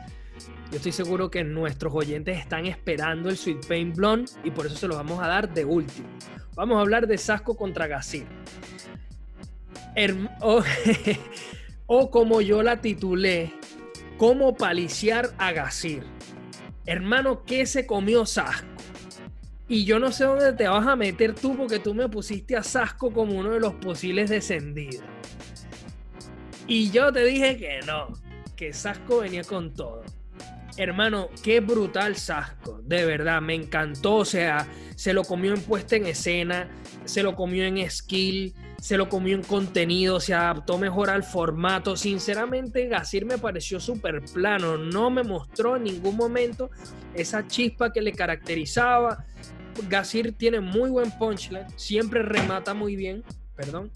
yo 0.70 0.76
estoy 0.76 0.92
seguro 0.92 1.30
que 1.30 1.44
nuestros 1.44 1.94
oyentes 1.94 2.38
están 2.38 2.66
esperando 2.66 3.30
el 3.30 3.36
Sweet 3.36 3.66
Pain 3.66 3.92
Blonde 3.92 4.30
y 4.44 4.50
por 4.50 4.66
eso 4.66 4.76
se 4.76 4.88
los 4.88 4.96
vamos 4.96 5.22
a 5.22 5.26
dar 5.26 5.52
de 5.52 5.64
último. 5.64 6.08
Vamos 6.54 6.78
a 6.78 6.80
hablar 6.80 7.06
de 7.06 7.18
Sasco 7.18 7.56
contra 7.56 7.86
Gasir. 7.86 8.26
o, 11.86 12.10
como 12.10 12.40
yo 12.40 12.62
la 12.62 12.80
titulé, 12.80 13.52
¿Cómo 14.16 14.56
paliciar 14.56 15.30
a 15.38 15.52
Gasir? 15.52 16.02
Hermano, 16.86 17.44
¿qué 17.44 17.66
se 17.66 17.86
comió 17.86 18.26
Sasco? 18.26 18.66
Y 19.68 19.84
yo 19.84 20.00
no 20.00 20.10
sé 20.10 20.24
dónde 20.24 20.52
te 20.54 20.66
vas 20.66 20.86
a 20.86 20.96
meter 20.96 21.34
tú 21.34 21.56
porque 21.56 21.78
tú 21.78 21.94
me 21.94 22.08
pusiste 22.08 22.56
a 22.56 22.64
Sasco 22.64 23.12
como 23.12 23.38
uno 23.38 23.50
de 23.50 23.60
los 23.60 23.74
posibles 23.74 24.28
descendidos. 24.28 25.04
Y 26.66 26.90
yo 26.90 27.12
te 27.12 27.24
dije 27.24 27.56
que 27.58 27.80
no, 27.86 28.08
que 28.56 28.72
Sasco 28.72 29.18
venía 29.18 29.44
con 29.44 29.72
todo. 29.72 30.02
Hermano, 30.78 31.28
qué 31.42 31.58
brutal 31.58 32.14
Sasco, 32.14 32.80
de 32.84 33.04
verdad, 33.04 33.42
me 33.42 33.52
encantó, 33.56 34.14
o 34.14 34.24
sea, 34.24 34.64
se 34.94 35.12
lo 35.12 35.24
comió 35.24 35.52
en 35.52 35.60
puesta 35.60 35.96
en 35.96 36.06
escena, 36.06 36.68
se 37.04 37.24
lo 37.24 37.34
comió 37.34 37.64
en 37.64 37.90
skill, 37.90 38.54
se 38.80 38.96
lo 38.96 39.08
comió 39.08 39.34
en 39.34 39.42
contenido, 39.42 40.20
se 40.20 40.34
adaptó 40.34 40.78
mejor 40.78 41.10
al 41.10 41.24
formato. 41.24 41.96
Sinceramente, 41.96 42.86
Gasir 42.86 43.26
me 43.26 43.38
pareció 43.38 43.80
súper 43.80 44.22
plano, 44.32 44.78
no 44.78 45.10
me 45.10 45.24
mostró 45.24 45.74
en 45.74 45.82
ningún 45.82 46.16
momento 46.16 46.70
esa 47.12 47.44
chispa 47.48 47.92
que 47.92 48.00
le 48.00 48.12
caracterizaba. 48.12 49.24
Gasir 49.88 50.34
tiene 50.38 50.60
muy 50.60 50.90
buen 50.90 51.10
punchline, 51.10 51.66
siempre 51.74 52.22
remata 52.22 52.72
muy 52.72 52.94
bien, 52.94 53.24
perdón, 53.56 53.90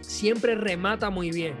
siempre 0.00 0.54
remata 0.54 1.10
muy 1.10 1.32
bien, 1.32 1.56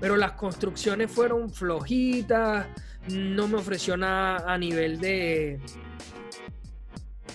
pero 0.00 0.16
las 0.16 0.32
construcciones 0.32 1.10
fueron 1.10 1.50
flojitas 1.50 2.66
no 3.08 3.48
me 3.48 3.56
ofreció 3.56 3.96
nada 3.96 4.52
a 4.52 4.58
nivel 4.58 5.00
de... 5.00 5.60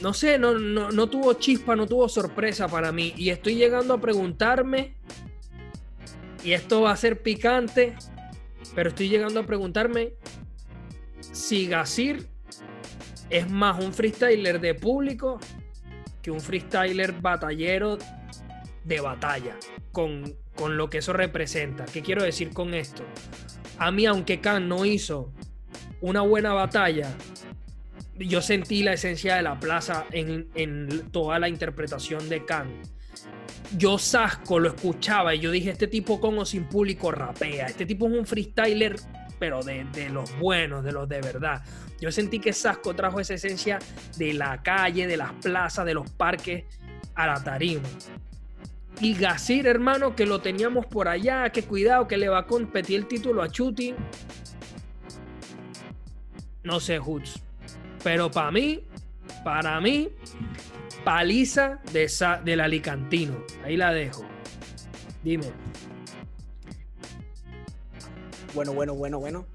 No 0.01 0.13
sé, 0.13 0.38
no, 0.38 0.53
no, 0.53 1.10
tuvo 1.10 1.34
chispa, 1.34 1.75
no 1.75 1.88
tuvo 1.88 2.08
sorpresa 2.08 2.67
para 2.67 2.91
mí. 2.91 3.13
Y 3.17 3.32
estoy 3.32 3.56
llegando 3.56 3.95
a 3.95 4.01
preguntarme, 4.01 4.95
y 6.43 6.53
esto 6.53 6.82
va 6.82 6.91
a 6.91 6.95
ser 6.95 7.23
picante, 7.23 7.95
pero 8.75 8.89
estoy 8.89 9.10
llegando 9.10 9.39
a 9.39 9.43
preguntarme 9.43 10.13
si 11.19 11.67
Gasir 11.67 12.27
es 13.32 13.49
más 13.49 13.84
un 13.84 13.91
freestyler 13.91 14.62
de 14.62 14.75
público 14.75 15.39
que 16.21 16.30
un 16.30 16.41
freestyler 16.41 17.13
batallero 17.13 17.97
de 18.84 19.01
batalla, 19.01 19.58
con, 19.91 20.36
con 20.56 20.77
lo 20.77 20.91
que 20.91 20.99
eso 20.99 21.12
representa. 21.12 21.86
¿Qué 21.86 22.03
quiero 22.03 22.23
decir 22.23 22.51
con 22.51 22.75
esto? 22.75 23.03
A 23.80 23.91
mí, 23.91 24.06
aunque 24.06 24.39
Khan 24.39 24.69
no 24.69 24.86
hizo 24.86 25.34
una 26.01 26.21
buena 26.21 26.53
batalla, 26.53 27.15
yo 28.17 28.41
sentí 28.41 28.83
la 28.83 28.93
esencia 28.93 29.36
de 29.36 29.43
la 29.43 29.60
plaza 29.60 30.05
en, 30.12 31.10
toda 31.12 31.39
la 31.39 31.49
interpretación 31.49 32.27
de 32.29 32.45
Khan. 32.45 32.69
Yo 33.77 33.97
Sasco 33.97 34.60
lo 34.60 34.69
escuchaba 34.69 35.36
y 35.36 35.39
yo 35.39 35.51
dije, 35.51 35.71
este 35.71 35.88
tipo 35.88 36.19
con 36.19 36.38
o 36.38 36.45
sin 36.45 36.65
público 36.65 37.12
rapea, 37.12 37.67
este 37.67 37.86
tipo 37.86 38.07
es 38.07 38.13
un 38.13 38.25
freestyler, 38.25 38.95
pero 39.39 39.62
de, 39.62 39.86
de 39.93 40.10
los 40.10 40.38
buenos, 40.39 40.83
de 40.83 40.91
los 40.91 41.07
de 41.07 41.21
verdad. 41.21 41.63
Yo 41.99 42.12
sentí 42.12 42.39
que 42.39 42.53
Sasco 42.53 42.95
trajo 42.95 43.19
esa 43.19 43.33
esencia 43.33 43.79
de 44.17 44.33
la 44.33 44.62
calle, 44.62 45.07
de 45.07 45.17
las 45.17 45.33
plazas, 45.33 45.86
de 45.86 45.93
los 45.93 46.10
parques 46.12 46.63
a 47.15 47.27
la 47.27 47.43
tarima. 47.43 47.89
Y 48.99 49.13
Gasir, 49.13 49.67
hermano, 49.67 50.15
que 50.15 50.25
lo 50.25 50.39
teníamos 50.41 50.86
por 50.86 51.07
allá, 51.07 51.51
que 51.51 51.63
cuidado, 51.63 52.07
que 52.07 52.17
le 52.17 52.29
va 52.29 52.39
a 52.39 52.45
competir 52.47 52.97
el 52.97 53.07
título 53.07 53.43
a 53.43 53.49
Chuti. 53.49 53.93
No 56.67 56.82
sé, 56.82 56.99
Hoods. 56.99 57.41
Pero 58.03 58.30
para 58.30 58.51
mí, 58.51 58.84
para 59.45 59.80
mí, 59.80 60.10
paliza 61.06 61.80
de 61.93 62.12
del 62.43 62.60
Alicantino. 62.60 63.38
Ahí 63.63 63.77
la 63.77 63.93
dejo. 63.93 64.25
Dime. 65.23 65.45
Bueno, 68.53 68.73
bueno, 68.73 68.95
bueno, 68.95 69.17
bueno. 69.17 69.45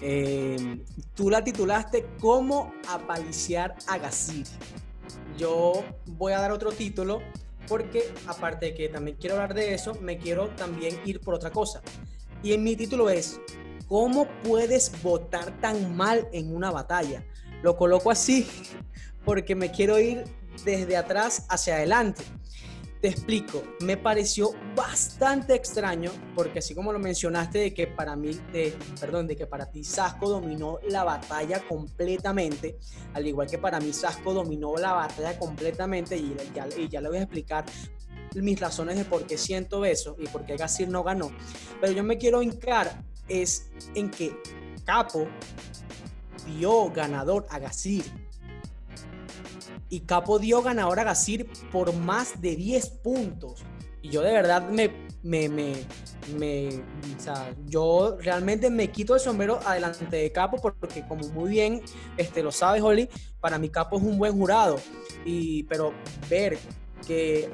Eh, 0.00 0.82
tú 1.14 1.30
la 1.30 1.44
titulaste 1.44 2.04
¿Cómo 2.18 2.74
apaliciar 2.88 3.76
a 3.86 3.98
Gasir? 3.98 4.48
Yo 5.38 5.84
voy 6.06 6.32
a 6.32 6.40
dar 6.40 6.50
otro 6.50 6.72
título 6.72 7.22
porque 7.68 8.12
aparte 8.26 8.66
de 8.66 8.74
que 8.74 8.88
también 8.88 9.16
quiero 9.20 9.36
hablar 9.36 9.54
de 9.54 9.72
eso, 9.72 9.94
me 10.00 10.18
quiero 10.18 10.48
también 10.48 10.98
ir 11.04 11.20
por 11.20 11.34
otra 11.34 11.52
cosa. 11.52 11.80
Y 12.42 12.54
en 12.54 12.64
mi 12.64 12.74
título 12.74 13.08
es 13.08 13.40
¿Cómo 13.88 14.26
puedes 14.42 14.90
votar 15.02 15.60
tan 15.60 15.96
mal 15.96 16.28
en 16.32 16.54
una 16.54 16.70
batalla? 16.70 17.24
Lo 17.62 17.76
coloco 17.76 18.10
así 18.10 18.46
porque 19.24 19.54
me 19.54 19.70
quiero 19.70 19.98
ir 19.98 20.24
desde 20.64 20.96
atrás 20.96 21.46
hacia 21.48 21.76
adelante. 21.76 22.24
Te 23.00 23.08
explico, 23.08 23.64
me 23.80 23.96
pareció 23.96 24.50
bastante 24.76 25.56
extraño 25.56 26.12
porque 26.36 26.60
así 26.60 26.72
como 26.72 26.92
lo 26.92 27.00
mencionaste 27.00 27.58
de 27.58 27.74
que 27.74 27.88
para 27.88 28.14
mí, 28.14 28.30
perdón, 29.00 29.26
de 29.26 29.34
que 29.34 29.44
para 29.44 29.68
ti 29.68 29.82
Sasco 29.82 30.28
dominó 30.28 30.78
la 30.88 31.02
batalla 31.02 31.66
completamente, 31.66 32.78
al 33.14 33.26
igual 33.26 33.48
que 33.48 33.58
para 33.58 33.80
mí 33.80 33.92
Sasco 33.92 34.32
dominó 34.32 34.76
la 34.76 34.92
batalla 34.92 35.36
completamente 35.36 36.16
y 36.16 36.36
ya, 36.54 36.68
y 36.78 36.88
ya 36.88 37.00
le 37.00 37.08
voy 37.08 37.18
a 37.18 37.22
explicar 37.22 37.64
mis 38.36 38.60
razones 38.60 38.96
de 38.96 39.04
por 39.04 39.26
qué 39.26 39.36
siento 39.36 39.84
eso 39.84 40.14
y 40.20 40.28
por 40.28 40.44
qué 40.44 40.56
Gasir 40.56 40.88
no 40.88 41.02
ganó. 41.02 41.32
Pero 41.80 41.92
yo 41.92 42.04
me 42.04 42.18
quiero 42.18 42.40
hincar 42.40 43.02
es 43.32 43.70
en 43.94 44.10
que 44.10 44.36
Capo 44.84 45.26
dio 46.46 46.90
ganador 46.90 47.46
a 47.50 47.58
Gasir. 47.58 48.04
Y 49.88 50.00
Capo 50.00 50.38
dio 50.38 50.62
ganador 50.62 51.00
a 51.00 51.04
Gasir 51.04 51.48
por 51.70 51.94
más 51.94 52.40
de 52.40 52.56
10 52.56 52.88
puntos. 53.02 53.64
Y 54.02 54.10
yo 54.10 54.22
de 54.22 54.32
verdad 54.32 54.68
me, 54.68 54.92
me, 55.22 55.48
me, 55.48 55.74
me 56.36 56.68
o 57.16 57.20
sea, 57.20 57.54
yo 57.66 58.16
realmente 58.20 58.68
me 58.68 58.90
quito 58.90 59.14
el 59.14 59.20
sombrero 59.20 59.60
adelante 59.64 60.04
de 60.04 60.32
Capo 60.32 60.60
porque 60.60 61.06
como 61.06 61.26
muy 61.28 61.50
bien 61.50 61.82
este, 62.16 62.42
lo 62.42 62.50
sabes, 62.50 62.82
Holly, 62.82 63.08
para 63.40 63.58
mí 63.58 63.68
Capo 63.68 63.96
es 63.96 64.02
un 64.02 64.18
buen 64.18 64.32
jurado. 64.32 64.80
Y, 65.24 65.62
pero 65.64 65.92
ver 66.28 66.58
que 67.06 67.50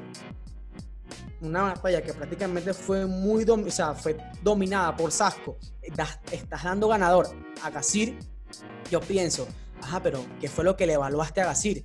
una 1.41 1.63
batalla 1.63 2.01
que 2.01 2.13
prácticamente 2.13 2.73
fue 2.73 3.05
muy 3.05 3.45
o 3.49 3.71
sea, 3.71 3.93
fue 3.93 4.17
dominada 4.41 4.95
por 4.95 5.11
Sasco, 5.11 5.57
estás 5.81 6.63
dando 6.63 6.87
ganador 6.87 7.27
a 7.63 7.69
Gasir, 7.69 8.17
yo 8.91 8.99
pienso, 8.99 9.47
ajá, 9.81 10.01
pero 10.01 10.25
¿qué 10.39 10.49
fue 10.49 10.63
lo 10.63 10.75
que 10.75 10.85
le 10.85 10.93
evaluaste 10.93 11.41
a 11.41 11.45
Gasir? 11.45 11.83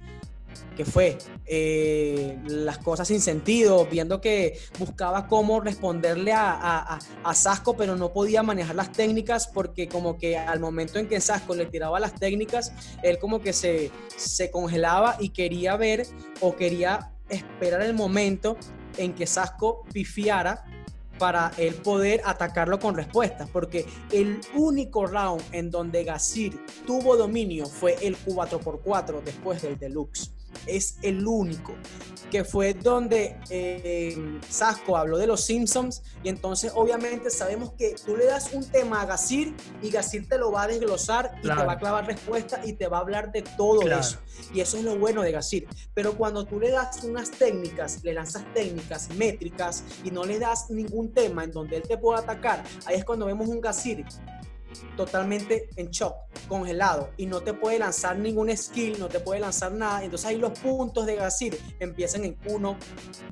¿Qué 0.76 0.84
fue 0.84 1.18
eh, 1.46 2.38
las 2.46 2.78
cosas 2.78 3.06
sin 3.06 3.20
sentido, 3.20 3.86
viendo 3.86 4.20
que 4.20 4.58
buscaba 4.78 5.28
cómo 5.28 5.60
responderle 5.60 6.32
a, 6.32 6.98
a, 7.22 7.34
Sasco, 7.34 7.76
pero 7.76 7.96
no 7.96 8.12
podía 8.12 8.42
manejar 8.42 8.74
las 8.74 8.90
técnicas 8.90 9.46
porque 9.46 9.88
como 9.88 10.18
que 10.18 10.36
al 10.36 10.58
momento 10.58 10.98
en 10.98 11.08
que 11.08 11.20
Sasco 11.20 11.54
le 11.54 11.66
tiraba 11.66 12.00
las 12.00 12.14
técnicas, 12.14 12.72
él 13.02 13.18
como 13.18 13.40
que 13.40 13.52
se, 13.52 13.92
se 14.16 14.50
congelaba 14.50 15.16
y 15.20 15.28
quería 15.30 15.76
ver 15.76 16.06
o 16.40 16.56
quería 16.56 17.12
esperar 17.28 17.82
el 17.82 17.94
momento 17.94 18.56
en 18.96 19.14
que 19.14 19.26
Sasco 19.26 19.84
pifiara 19.92 20.64
para 21.18 21.52
él 21.58 21.74
poder 21.74 22.20
atacarlo 22.24 22.78
con 22.78 22.96
respuestas, 22.96 23.48
porque 23.50 23.86
el 24.10 24.40
único 24.54 25.06
round 25.06 25.42
en 25.52 25.70
donde 25.70 26.04
Gasir 26.04 26.58
tuvo 26.86 27.16
dominio 27.16 27.66
fue 27.66 27.96
el 28.02 28.16
4x4 28.16 29.22
después 29.22 29.62
del 29.62 29.78
deluxe 29.78 30.32
es 30.66 30.98
el 31.02 31.26
único, 31.26 31.74
que 32.30 32.44
fue 32.44 32.74
donde 32.74 33.36
eh, 33.50 34.40
Sasco 34.48 34.96
habló 34.96 35.18
de 35.18 35.26
los 35.26 35.42
Simpsons 35.42 36.02
y 36.22 36.28
entonces 36.28 36.72
obviamente 36.74 37.30
sabemos 37.30 37.72
que 37.72 37.94
tú 38.04 38.16
le 38.16 38.26
das 38.26 38.52
un 38.52 38.64
tema 38.64 39.02
a 39.02 39.06
Gasir 39.06 39.54
y 39.82 39.90
Gasir 39.90 40.28
te 40.28 40.38
lo 40.38 40.50
va 40.50 40.62
a 40.62 40.66
desglosar 40.66 41.38
y 41.42 41.48
te 41.48 41.54
va 41.54 41.72
a 41.72 41.78
clavar 41.78 42.06
respuesta 42.06 42.60
y 42.64 42.72
te 42.72 42.88
va 42.88 42.98
a 42.98 43.00
hablar 43.00 43.30
de 43.32 43.42
todo 43.42 43.82
eso. 43.82 44.18
Y 44.52 44.60
eso 44.60 44.76
es 44.76 44.84
lo 44.84 44.98
bueno 44.98 45.22
de 45.22 45.32
Gasir. 45.32 45.68
Pero 45.94 46.14
cuando 46.14 46.44
tú 46.44 46.58
le 46.58 46.70
das 46.70 47.04
unas 47.04 47.30
técnicas, 47.30 48.02
le 48.02 48.14
lanzas 48.14 48.44
técnicas 48.52 49.10
métricas 49.10 49.84
y 50.02 50.10
no 50.10 50.24
le 50.24 50.38
das 50.38 50.70
ningún 50.70 51.12
tema 51.12 51.44
en 51.44 51.52
donde 51.52 51.76
él 51.76 51.82
te 51.82 51.98
pueda 51.98 52.20
atacar, 52.20 52.64
ahí 52.86 52.96
es 52.96 53.04
cuando 53.04 53.26
vemos 53.26 53.48
un 53.48 53.60
Gasir 53.60 54.04
totalmente 54.96 55.68
en 55.76 55.90
shock, 55.90 56.14
congelado, 56.48 57.10
y 57.16 57.26
no 57.26 57.40
te 57.40 57.54
puede 57.54 57.78
lanzar 57.78 58.18
ningún 58.18 58.54
skill, 58.56 58.98
no 58.98 59.08
te 59.08 59.20
puede 59.20 59.40
lanzar 59.40 59.72
nada. 59.72 60.04
Entonces 60.04 60.26
ahí 60.26 60.36
los 60.36 60.58
puntos 60.58 61.06
de 61.06 61.16
Gasir 61.16 61.58
empiezan 61.80 62.24
en 62.24 62.36
1, 62.46 62.76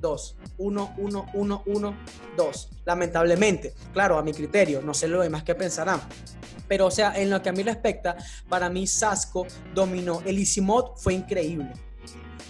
2, 0.01 0.37
1, 0.59 0.95
1, 0.99 1.27
1, 1.35 1.63
1, 1.67 1.97
2. 2.37 2.71
Lamentablemente, 2.85 3.75
claro, 3.93 4.19
a 4.19 4.23
mi 4.23 4.33
criterio, 4.33 4.83
no 4.83 4.95
sé 4.95 5.09
lo 5.09 5.23
demás 5.23 5.43
que 5.43 5.55
pensarán. 5.55 6.01
Pero, 6.69 6.87
o 6.87 6.91
sea, 6.91 7.13
en 7.21 7.29
lo 7.29 7.43
que 7.43 7.51
a 7.51 7.53
mí 7.53 7.63
respecta, 7.63 8.17
para 8.49 8.71
mí 8.71 8.87
Sasco 8.87 9.47
dominó. 9.75 10.23
El 10.25 10.39
Easy 10.39 10.61
Mode 10.61 10.93
fue 10.97 11.15
increíble. 11.15 11.73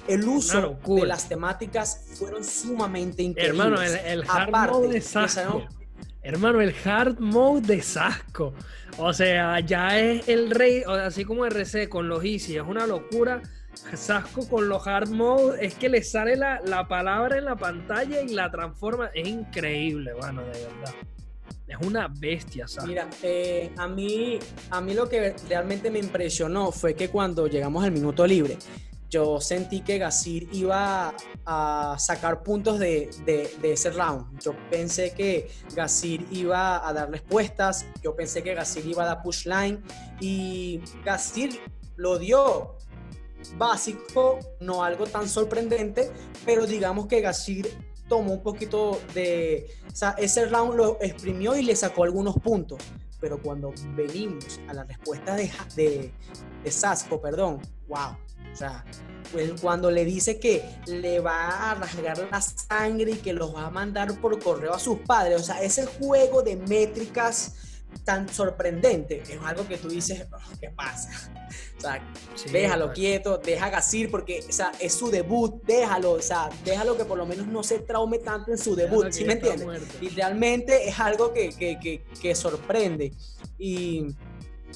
El 0.06 0.26
uso 0.28 0.78
de 0.84 1.06
las 1.06 1.28
temáticas 1.28 2.04
fueron 2.14 2.44
sumamente 2.44 3.22
increíbles. 3.22 3.60
Hermano, 3.60 3.82
el, 3.82 4.24
hard 4.28 4.70
mode 4.70 4.88
de 4.88 5.00
Sasco. 5.00 5.62
Hermano, 6.22 6.60
el 6.60 6.74
hard 6.84 7.18
mode 7.18 7.62
de 7.62 7.82
Sasco. 7.82 8.54
O 8.98 9.12
sea, 9.12 9.58
ya 9.60 9.98
es 9.98 10.28
el 10.28 10.50
rey, 10.50 10.82
así 10.86 11.24
como 11.24 11.44
RC 11.46 11.88
con 11.88 12.08
los 12.08 12.24
Easy, 12.24 12.56
es 12.56 12.62
una 12.62 12.86
locura. 12.86 13.42
Sasco 13.94 14.48
con 14.48 14.68
los 14.68 14.86
hard 14.86 15.08
mode, 15.08 15.64
es 15.64 15.74
que 15.74 15.88
le 15.88 16.02
sale 16.02 16.36
la, 16.36 16.60
la 16.64 16.86
palabra 16.86 17.38
en 17.38 17.46
la 17.46 17.56
pantalla 17.56 18.20
y 18.20 18.28
la 18.28 18.50
transforma. 18.50 19.10
Es 19.14 19.26
increíble, 19.26 20.12
bueno, 20.12 20.42
de 20.42 20.52
verdad. 20.52 20.94
Es 21.66 21.86
una 21.86 22.06
bestia, 22.06 22.68
¿sabes? 22.68 22.88
Mira, 22.88 23.08
eh, 23.22 23.72
a, 23.78 23.88
mí, 23.88 24.38
a 24.70 24.80
mí 24.80 24.94
lo 24.94 25.08
que 25.08 25.34
realmente 25.48 25.90
me 25.90 25.98
impresionó 25.98 26.70
fue 26.70 26.94
que 26.94 27.08
cuando 27.08 27.46
llegamos 27.46 27.82
al 27.82 27.92
minuto 27.92 28.26
libre, 28.26 28.58
yo 29.12 29.42
sentí 29.42 29.82
que 29.82 29.98
Gasir 29.98 30.48
iba 30.52 31.14
a 31.44 31.96
sacar 31.98 32.42
puntos 32.42 32.78
de, 32.78 33.10
ese 33.62 33.90
round. 33.90 34.40
Yo 34.40 34.54
pensé 34.70 35.12
que 35.12 35.50
Gasir 35.76 36.26
iba 36.30 36.88
a 36.88 36.92
dar 36.94 37.10
respuestas, 37.10 37.84
yo 38.02 38.16
pensé 38.16 38.42
que 38.42 38.54
Gasir 38.54 38.86
iba 38.86 39.02
a 39.02 39.06
dar 39.06 39.22
push 39.22 39.46
line 39.46 39.82
y 40.18 40.80
Gasir 41.04 41.60
lo 41.96 42.18
dio 42.18 42.78
básico, 43.58 44.38
no 44.60 44.82
algo 44.82 45.06
tan 45.06 45.28
sorprendente, 45.28 46.10
pero 46.46 46.66
digamos 46.66 47.06
que 47.06 47.20
Gasir 47.20 47.68
tomó 48.08 48.32
un 48.32 48.42
poquito 48.42 48.98
de... 49.12 49.66
O 49.92 49.94
sea, 49.94 50.14
ese 50.16 50.46
round 50.46 50.74
lo 50.74 50.96
exprimió 51.02 51.54
y 51.54 51.62
le 51.62 51.76
sacó 51.76 52.04
algunos 52.04 52.36
puntos. 52.36 52.82
Pero 53.20 53.40
cuando 53.42 53.74
venimos 53.94 54.58
a 54.68 54.72
la 54.72 54.84
respuesta 54.84 55.36
de, 55.36 55.50
de, 55.76 56.12
de 56.64 56.70
Sasco, 56.70 57.20
perdón, 57.20 57.60
wow. 57.88 58.16
O 58.52 58.56
sea, 58.56 58.84
pues 59.32 59.52
cuando 59.60 59.90
le 59.90 60.04
dice 60.04 60.38
que 60.38 60.62
le 60.86 61.20
va 61.20 61.70
a 61.70 61.74
rasgar 61.74 62.28
la 62.30 62.40
sangre 62.40 63.12
y 63.12 63.16
que 63.16 63.32
los 63.32 63.54
va 63.54 63.66
a 63.66 63.70
mandar 63.70 64.20
por 64.20 64.38
correo 64.42 64.74
a 64.74 64.78
sus 64.78 64.98
padres. 65.00 65.40
O 65.40 65.44
sea, 65.44 65.62
ese 65.62 65.86
juego 65.86 66.42
de 66.42 66.56
métricas 66.56 67.54
tan 68.04 68.28
sorprendente 68.28 69.22
es 69.22 69.38
algo 69.44 69.66
que 69.66 69.76
tú 69.76 69.88
dices, 69.88 70.26
oh, 70.32 70.58
¿qué 70.60 70.70
pasa? 70.70 71.10
O 71.78 71.80
sea, 71.80 72.02
déjalo 72.50 72.92
quieto, 72.92 73.38
deja 73.38 73.70
Gasir 73.70 74.10
porque 74.10 74.44
o 74.48 74.52
sea, 74.52 74.72
es 74.78 74.94
su 74.94 75.10
debut, 75.10 75.62
déjalo, 75.64 76.12
o 76.12 76.22
sea, 76.22 76.48
déjalo 76.64 76.96
que 76.96 77.04
por 77.04 77.18
lo 77.18 77.26
menos 77.26 77.46
no 77.46 77.62
se 77.62 77.80
traume 77.80 78.18
tanto 78.18 78.50
en 78.50 78.58
su 78.58 78.74
debut, 78.74 79.10
¿sí 79.10 79.24
me 79.24 79.34
entiendes? 79.34 79.82
Y 80.00 80.08
realmente 80.10 80.88
es 80.88 80.98
algo 81.00 81.32
que, 81.32 81.50
que, 81.50 82.04
que, 82.20 82.34
sorprende. 82.34 83.12
Y, 83.58 84.06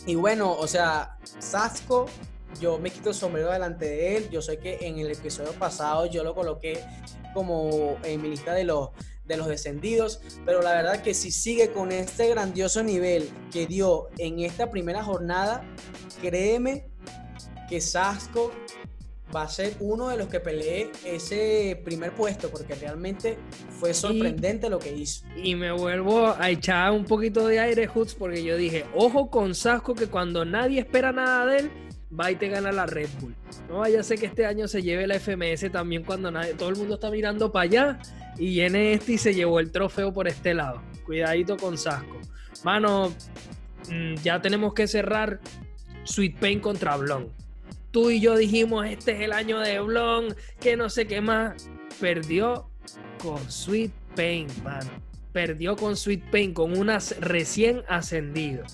y, 0.06 0.14
bueno, 0.14 0.52
o 0.52 0.66
sea, 0.66 1.18
Sasco, 1.38 2.06
yo 2.60 2.78
me 2.78 2.90
quito 2.90 3.10
el 3.10 3.14
sombrero 3.14 3.50
delante 3.50 3.86
de 3.86 4.16
él, 4.16 4.30
yo 4.30 4.42
sé 4.42 4.58
que 4.58 4.78
en 4.82 4.98
el 4.98 5.10
episodio 5.10 5.52
pasado 5.52 6.06
yo 6.06 6.24
lo 6.24 6.34
coloqué 6.34 6.84
como 7.34 7.96
en 8.02 8.22
mi 8.22 8.28
lista 8.28 8.54
de 8.54 8.64
los 8.64 8.90
de 9.26 9.36
los 9.36 9.48
descendidos, 9.48 10.20
pero 10.44 10.62
la 10.62 10.72
verdad 10.72 11.02
que 11.02 11.12
si 11.12 11.30
sigue 11.30 11.72
con 11.72 11.90
este 11.90 12.28
grandioso 12.28 12.82
nivel 12.82 13.28
que 13.52 13.66
dio 13.66 14.08
en 14.18 14.40
esta 14.40 14.70
primera 14.70 15.02
jornada, 15.02 15.64
créeme 16.20 16.88
que 17.68 17.80
Sasco 17.80 18.52
va 19.34 19.42
a 19.42 19.48
ser 19.48 19.74
uno 19.80 20.08
de 20.08 20.16
los 20.16 20.28
que 20.28 20.38
pelee 20.38 20.92
ese 21.04 21.80
primer 21.84 22.12
puesto, 22.12 22.48
porque 22.50 22.74
realmente 22.76 23.36
fue 23.80 23.92
sorprendente 23.92 24.70
lo 24.70 24.78
que 24.78 24.92
hizo. 24.92 25.26
Y 25.36 25.56
me 25.56 25.72
vuelvo 25.72 26.28
a 26.28 26.48
echar 26.48 26.92
un 26.92 27.04
poquito 27.04 27.46
de 27.48 27.58
aire, 27.58 27.88
Hoods, 27.88 28.14
porque 28.14 28.44
yo 28.44 28.56
dije, 28.56 28.84
ojo 28.94 29.30
con 29.30 29.54
Sasco, 29.54 29.94
que 29.94 30.06
cuando 30.06 30.44
nadie 30.44 30.80
espera 30.80 31.10
nada 31.10 31.46
de 31.46 31.58
él, 31.58 31.70
va 32.18 32.30
y 32.30 32.36
te 32.36 32.48
gana 32.48 32.72
la 32.72 32.86
Red 32.86 33.08
Bull. 33.20 33.34
No 33.68 33.78
vaya 33.78 34.00
a 34.00 34.02
ser 34.02 34.18
que 34.18 34.26
este 34.26 34.46
año 34.46 34.68
se 34.68 34.82
lleve 34.82 35.06
la 35.06 35.18
FMS 35.18 35.70
también 35.72 36.04
cuando 36.04 36.30
nadie, 36.30 36.54
todo 36.54 36.68
el 36.68 36.76
mundo 36.76 36.94
está 36.94 37.10
mirando 37.10 37.50
para 37.50 37.64
allá 37.64 37.98
y 38.38 38.46
viene 38.50 38.92
este 38.92 39.12
y 39.12 39.18
se 39.18 39.34
llevó 39.34 39.60
el 39.60 39.70
trofeo 39.70 40.12
por 40.12 40.28
este 40.28 40.54
lado. 40.54 40.82
Cuidadito 41.04 41.56
con 41.56 41.78
Sasco. 41.78 42.20
Mano, 42.64 43.12
mm, 43.90 44.14
ya 44.22 44.40
tenemos 44.40 44.74
que 44.74 44.86
cerrar 44.86 45.40
Sweet 46.04 46.38
Pain 46.38 46.60
contra 46.60 46.96
Blon. 46.96 47.30
Tú 47.90 48.10
y 48.10 48.20
yo 48.20 48.36
dijimos, 48.36 48.86
este 48.86 49.12
es 49.12 49.20
el 49.22 49.32
año 49.32 49.58
de 49.60 49.80
Blon, 49.80 50.34
que 50.60 50.76
no 50.76 50.90
sé 50.90 51.06
qué 51.06 51.20
más. 51.20 51.68
Perdió 52.00 52.68
con 53.22 53.50
Sweet 53.50 53.92
Pain, 54.14 54.46
mano. 54.62 54.90
Perdió 55.32 55.76
con 55.76 55.96
Sweet 55.96 56.30
Pain, 56.30 56.52
con 56.52 56.76
unas 56.76 57.18
recién 57.20 57.82
ascendido. 57.88 58.64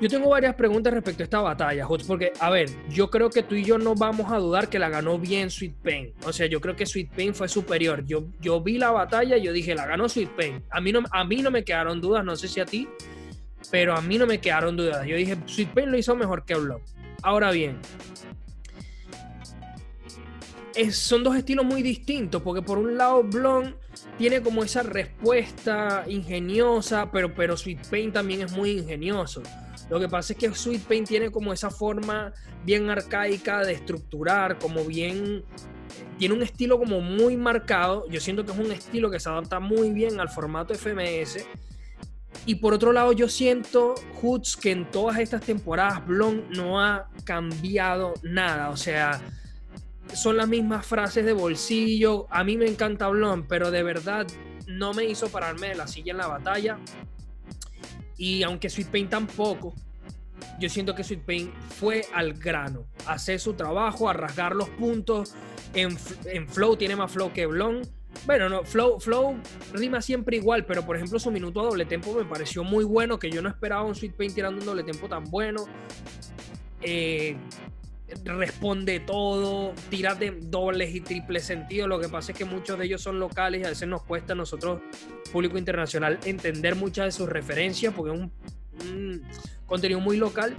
Yo 0.00 0.08
tengo 0.08 0.28
varias 0.28 0.54
preguntas 0.54 0.92
respecto 0.92 1.22
a 1.22 1.24
esta 1.24 1.40
batalla, 1.40 1.86
porque, 2.06 2.32
a 2.38 2.50
ver, 2.50 2.70
yo 2.88 3.10
creo 3.10 3.30
que 3.30 3.42
tú 3.42 3.56
y 3.56 3.64
yo 3.64 3.78
no 3.78 3.96
vamos 3.96 4.30
a 4.30 4.38
dudar 4.38 4.68
que 4.68 4.78
la 4.78 4.88
ganó 4.88 5.18
bien 5.18 5.50
Sweet 5.50 5.74
Pain. 5.82 6.12
O 6.24 6.32
sea, 6.32 6.46
yo 6.46 6.60
creo 6.60 6.76
que 6.76 6.86
Sweet 6.86 7.10
Pain 7.10 7.34
fue 7.34 7.48
superior. 7.48 8.04
Yo, 8.04 8.26
yo 8.40 8.60
vi 8.60 8.78
la 8.78 8.92
batalla 8.92 9.36
y 9.36 9.42
yo 9.42 9.52
dije, 9.52 9.74
la 9.74 9.86
ganó 9.86 10.08
Sweet 10.08 10.30
Pain. 10.36 10.64
A 10.70 10.80
mí, 10.80 10.92
no, 10.92 11.02
a 11.10 11.24
mí 11.24 11.42
no 11.42 11.50
me 11.50 11.64
quedaron 11.64 12.00
dudas, 12.00 12.24
no 12.24 12.36
sé 12.36 12.46
si 12.46 12.60
a 12.60 12.64
ti, 12.64 12.88
pero 13.72 13.96
a 13.96 14.00
mí 14.00 14.18
no 14.18 14.26
me 14.26 14.38
quedaron 14.40 14.76
dudas. 14.76 15.04
Yo 15.04 15.16
dije, 15.16 15.36
Sweet 15.46 15.70
Pain 15.70 15.90
lo 15.90 15.98
hizo 15.98 16.14
mejor 16.14 16.44
que 16.44 16.54
Blon. 16.54 16.80
Ahora 17.22 17.50
bien, 17.50 17.78
son 20.92 21.24
dos 21.24 21.36
estilos 21.36 21.64
muy 21.64 21.82
distintos, 21.82 22.40
porque 22.42 22.62
por 22.62 22.78
un 22.78 22.96
lado 22.96 23.24
Blon 23.24 23.74
tiene 24.16 24.42
como 24.42 24.62
esa 24.62 24.82
respuesta 24.84 26.04
ingeniosa, 26.06 27.10
pero, 27.10 27.34
pero 27.34 27.56
Sweet 27.56 27.88
Pain 27.88 28.12
también 28.12 28.42
es 28.42 28.52
muy 28.52 28.70
ingenioso. 28.70 29.42
Lo 29.90 29.98
que 29.98 30.08
pasa 30.08 30.32
es 30.32 30.38
que 30.38 30.54
Sweet 30.54 30.82
Pain 30.82 31.04
tiene 31.04 31.30
como 31.30 31.52
esa 31.52 31.70
forma 31.70 32.32
bien 32.64 32.90
arcaica 32.90 33.64
de 33.64 33.72
estructurar, 33.72 34.58
como 34.58 34.84
bien... 34.84 35.44
Tiene 36.18 36.34
un 36.34 36.42
estilo 36.42 36.78
como 36.78 37.00
muy 37.00 37.36
marcado. 37.36 38.06
Yo 38.08 38.20
siento 38.20 38.44
que 38.44 38.52
es 38.52 38.58
un 38.58 38.72
estilo 38.72 39.10
que 39.10 39.20
se 39.20 39.28
adapta 39.28 39.60
muy 39.60 39.90
bien 39.90 40.20
al 40.20 40.28
formato 40.28 40.74
FMS. 40.74 41.46
Y 42.44 42.56
por 42.56 42.74
otro 42.74 42.92
lado, 42.92 43.12
yo 43.12 43.28
siento, 43.28 43.94
Hoods, 44.20 44.56
que 44.56 44.70
en 44.70 44.90
todas 44.90 45.18
estas 45.18 45.42
temporadas 45.42 46.06
Blon 46.06 46.44
no 46.50 46.80
ha 46.80 47.08
cambiado 47.24 48.14
nada. 48.22 48.70
O 48.70 48.76
sea, 48.76 49.20
son 50.12 50.36
las 50.36 50.48
mismas 50.48 50.86
frases 50.86 51.24
de 51.24 51.32
bolsillo. 51.32 52.26
A 52.30 52.44
mí 52.44 52.56
me 52.56 52.66
encanta 52.66 53.08
Blon, 53.08 53.46
pero 53.46 53.70
de 53.70 53.82
verdad 53.82 54.26
no 54.66 54.92
me 54.92 55.04
hizo 55.04 55.28
pararme 55.28 55.68
de 55.68 55.74
la 55.76 55.86
silla 55.86 56.12
en 56.12 56.18
la 56.18 56.26
batalla. 56.26 56.78
Y 58.18 58.42
aunque 58.42 58.68
Sweet 58.68 58.88
Pain 58.88 59.08
tampoco, 59.08 59.74
yo 60.58 60.68
siento 60.68 60.94
que 60.94 61.04
Sweet 61.04 61.22
Pain 61.24 61.52
fue 61.78 62.04
al 62.12 62.34
grano, 62.34 62.84
a 63.06 63.12
hacer 63.12 63.40
su 63.40 63.54
trabajo, 63.54 64.08
a 64.08 64.12
rasgar 64.12 64.54
los 64.54 64.68
puntos. 64.70 65.34
En, 65.72 65.96
Flow 66.48 66.76
tiene 66.76 66.96
más 66.96 67.12
flow 67.12 67.32
que 67.32 67.46
Blon. 67.46 67.82
Bueno, 68.26 68.48
no, 68.48 68.64
Flow, 68.64 68.98
Flow 68.98 69.36
rima 69.72 70.02
siempre 70.02 70.36
igual, 70.36 70.64
pero 70.64 70.84
por 70.84 70.96
ejemplo 70.96 71.18
su 71.20 71.30
minuto 71.30 71.60
a 71.60 71.64
doble 71.64 71.84
tempo 71.84 72.12
me 72.14 72.24
pareció 72.24 72.64
muy 72.64 72.84
bueno, 72.84 73.18
que 73.18 73.30
yo 73.30 73.40
no 73.40 73.48
esperaba 73.48 73.84
un 73.84 73.94
Sweet 73.94 74.14
Pain 74.14 74.34
tirando 74.34 74.60
un 74.60 74.66
doble 74.66 74.82
tempo 74.82 75.08
tan 75.08 75.24
bueno. 75.24 75.66
Eh, 76.80 77.36
responde 78.24 79.00
todo, 79.00 79.74
tira 79.90 80.14
de 80.14 80.30
dobles 80.30 80.94
y 80.94 81.00
triples 81.00 81.44
sentidos. 81.44 81.88
Lo 81.88 82.00
que 82.00 82.08
pasa 82.08 82.32
es 82.32 82.38
que 82.38 82.44
muchos 82.44 82.78
de 82.78 82.86
ellos 82.86 83.02
son 83.02 83.18
locales 83.18 83.62
y 83.62 83.64
a 83.64 83.68
veces 83.68 83.88
nos 83.88 84.02
cuesta 84.02 84.32
a 84.32 84.36
nosotros, 84.36 84.80
público 85.32 85.58
internacional, 85.58 86.18
entender 86.24 86.74
muchas 86.74 87.06
de 87.06 87.12
sus 87.12 87.28
referencias 87.28 87.92
porque 87.94 88.14
es 88.14 88.20
un, 88.20 89.22
contenido 89.66 90.00
muy 90.00 90.16
local. 90.16 90.56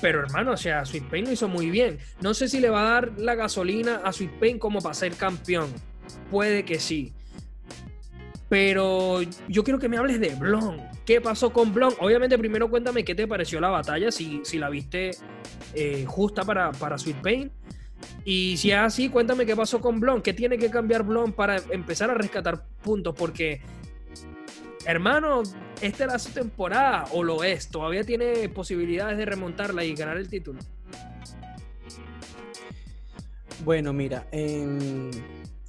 Pero 0.00 0.20
hermano, 0.20 0.52
o 0.52 0.56
sea, 0.56 0.84
Sweet 0.84 1.08
Pain 1.08 1.24
lo 1.24 1.32
hizo 1.32 1.48
muy 1.48 1.70
bien. 1.70 1.98
No 2.20 2.34
sé 2.34 2.48
si 2.48 2.60
le 2.60 2.68
va 2.68 2.86
a 2.86 2.90
dar 2.90 3.18
la 3.18 3.34
gasolina 3.34 4.02
a 4.04 4.12
Sweet 4.12 4.38
Pain 4.38 4.58
como 4.58 4.80
para 4.80 4.94
ser 4.94 5.14
campeón. 5.14 5.72
Puede 6.30 6.64
que 6.64 6.78
sí. 6.78 7.14
Pero 8.48 9.22
yo 9.48 9.64
quiero 9.64 9.78
que 9.78 9.88
me 9.88 9.96
hables 9.96 10.20
de 10.20 10.34
Blon. 10.34 10.80
¿Qué 11.04 11.20
pasó 11.20 11.52
con 11.52 11.74
Blon? 11.74 11.94
Obviamente, 12.00 12.38
primero 12.38 12.70
cuéntame 12.70 13.04
qué 13.04 13.14
te 13.14 13.26
pareció 13.26 13.60
la 13.60 13.68
batalla, 13.68 14.12
si, 14.12 14.40
si 14.44 14.58
la 14.58 14.70
viste 14.70 15.10
eh, 15.74 16.04
justa 16.06 16.44
para, 16.44 16.70
para 16.72 16.96
Sweet 16.96 17.22
Pain. 17.22 17.52
Y 18.24 18.56
si 18.56 18.70
es 18.70 18.78
así, 18.78 19.08
cuéntame 19.08 19.46
qué 19.46 19.56
pasó 19.56 19.80
con 19.80 19.98
Blon. 19.98 20.22
¿Qué 20.22 20.32
tiene 20.32 20.58
que 20.58 20.70
cambiar 20.70 21.02
Blon 21.02 21.32
para 21.32 21.56
empezar 21.70 22.10
a 22.10 22.14
rescatar 22.14 22.64
puntos? 22.82 23.14
Porque, 23.16 23.60
hermano, 24.84 25.42
esta 25.80 26.04
era 26.04 26.18
su 26.18 26.30
temporada, 26.32 27.04
o 27.12 27.22
lo 27.22 27.42
es. 27.42 27.68
Todavía 27.68 28.04
tiene 28.04 28.48
posibilidades 28.48 29.18
de 29.18 29.24
remontarla 29.26 29.84
y 29.84 29.94
ganar 29.94 30.18
el 30.18 30.28
título. 30.28 30.60
Bueno, 33.64 33.92
mira, 33.92 34.26
en 34.30 35.10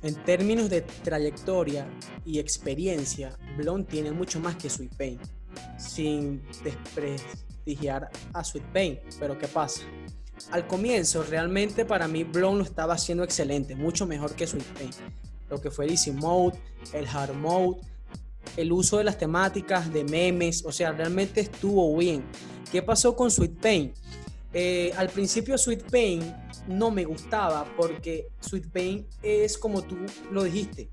en 0.03 0.15
términos 0.23 0.69
de 0.69 0.81
trayectoria 0.81 1.87
y 2.25 2.39
experiencia, 2.39 3.37
Blon 3.57 3.85
tiene 3.85 4.11
mucho 4.11 4.39
más 4.39 4.55
que 4.55 4.69
Sweet 4.69 4.95
Pain. 4.95 5.19
sin 5.79 6.43
desprestigiar 6.63 8.09
a 8.33 8.43
Sweet 8.43 8.65
Pain. 8.65 8.99
Pero 9.19 9.37
¿qué 9.39 9.47
pasa? 9.47 9.81
Al 10.51 10.67
comienzo, 10.67 11.23
realmente 11.23 11.83
para 11.83 12.07
mí, 12.07 12.23
Blon 12.23 12.59
lo 12.59 12.63
estaba 12.63 12.93
haciendo 12.93 13.23
excelente, 13.23 13.75
mucho 13.75 14.05
mejor 14.05 14.35
que 14.35 14.45
Sweet 14.45 14.65
Pain. 14.77 14.91
Lo 15.49 15.59
que 15.59 15.71
fue 15.71 15.85
el 15.85 15.91
Easy 15.91 16.11
Mode, 16.11 16.59
el 16.93 17.07
Hard 17.07 17.33
Mode, 17.33 17.79
el 18.55 18.71
uso 18.71 18.97
de 18.97 19.03
las 19.03 19.17
temáticas, 19.17 19.91
de 19.91 20.03
memes, 20.03 20.63
o 20.63 20.71
sea, 20.71 20.91
realmente 20.91 21.41
estuvo 21.41 21.95
bien. 21.97 22.23
¿Qué 22.71 22.81
pasó 22.81 23.15
con 23.15 23.31
Sweet 23.31 23.59
Pain? 23.59 23.93
Eh, 24.53 24.93
al 24.95 25.09
principio 25.09 25.57
Sweet 25.57 25.89
Pain 25.89 26.35
no 26.67 26.91
me 26.91 27.05
gustaba 27.05 27.65
porque 27.75 28.27
Sweet 28.39 28.71
Pain 28.71 29.07
es 29.21 29.57
como 29.57 29.81
tú 29.81 29.97
lo 30.31 30.43
dijiste, 30.43 30.89